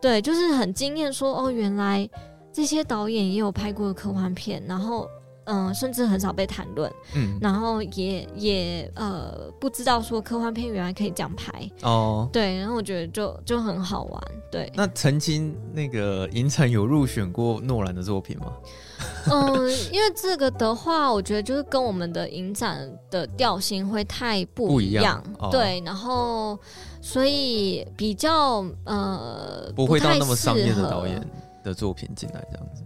[0.00, 2.08] 对，就是很惊艳说哦，原来。
[2.56, 5.06] 这些导演也有拍过科幻片，然后
[5.44, 14.72] 嗯、呃，甚至很少被谈论，嗯，然后也也呃不知道说科幻片原来可以这样拍哦，对，然后我觉得就就很好玩，对。
[14.74, 18.46] 那曾经那个影展有入选过诺兰的作品吗？
[19.30, 26.58] 嗯、呃，因为这个的话，我觉得就是跟我们的影展的调性会太不一样，一样哦、对，然后
[27.02, 31.20] 所以比较呃不会到那么商业的导演。
[31.66, 32.84] 的作品进来这样子，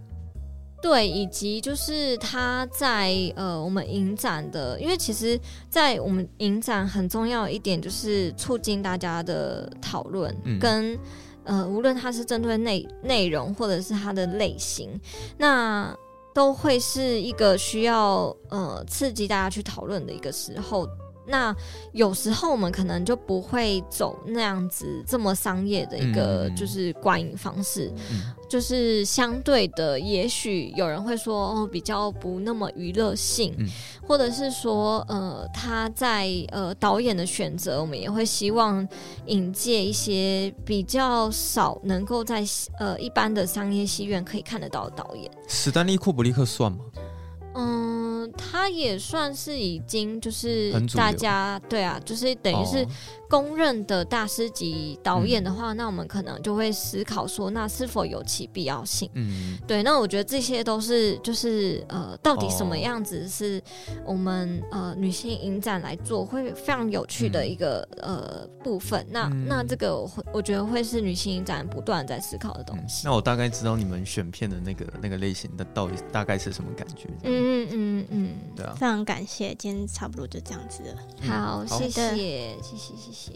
[0.81, 10.97] 对，以及就是他在呃我们影展的，因为其实，在我们影展很重要一点就是促进大家的讨论，嗯、跟
[11.43, 14.99] 呃无论它是针对内内容或者是它的类型，
[15.37, 15.95] 那
[16.33, 20.89] 都会是一个需要呃刺激大家去讨论的一个时候。
[21.25, 21.55] 那
[21.93, 33.67] 有时候我们可能就不会走那样子这么商业的一个就是观影方式，嗯、就是相对的，也许有人会说哦比较不那么娱乐性，嗯、
[34.07, 38.87] 或者是说呃他在呃导演的选择，我们也会希望
[39.27, 42.43] 引介一些比较少能够在
[42.79, 45.31] 呃一般的商业戏院可以看得到的导演。
[45.47, 46.79] 史丹利库布里克算吗？
[47.53, 52.85] 嗯，他也算是已经就是大家对啊，就是等于是
[53.29, 59.09] 公认的大师级导演的话，哦、那我们可能就会思考说，那是否有其必要性？
[59.13, 59.83] 嗯，对。
[59.83, 63.61] 那我觉得这些都是就是呃，到底什么样子是
[64.05, 69.05] 我们呃女性影展来做会非常有趣的一个、嗯、呃部分。
[69.09, 73.09] 那、嗯、那这个我会我觉得会是女性影展不断在思考的东西、嗯。
[73.09, 77.07] 那我大概知道你们选片的那个那个类型的到底大概是什么感觉？
[77.23, 77.51] 嗯。
[77.51, 81.01] 嗯嗯嗯嗯，对啊，非常感谢，今天差不多就这样子了。
[81.27, 83.31] 好，谢谢，谢谢，谢谢。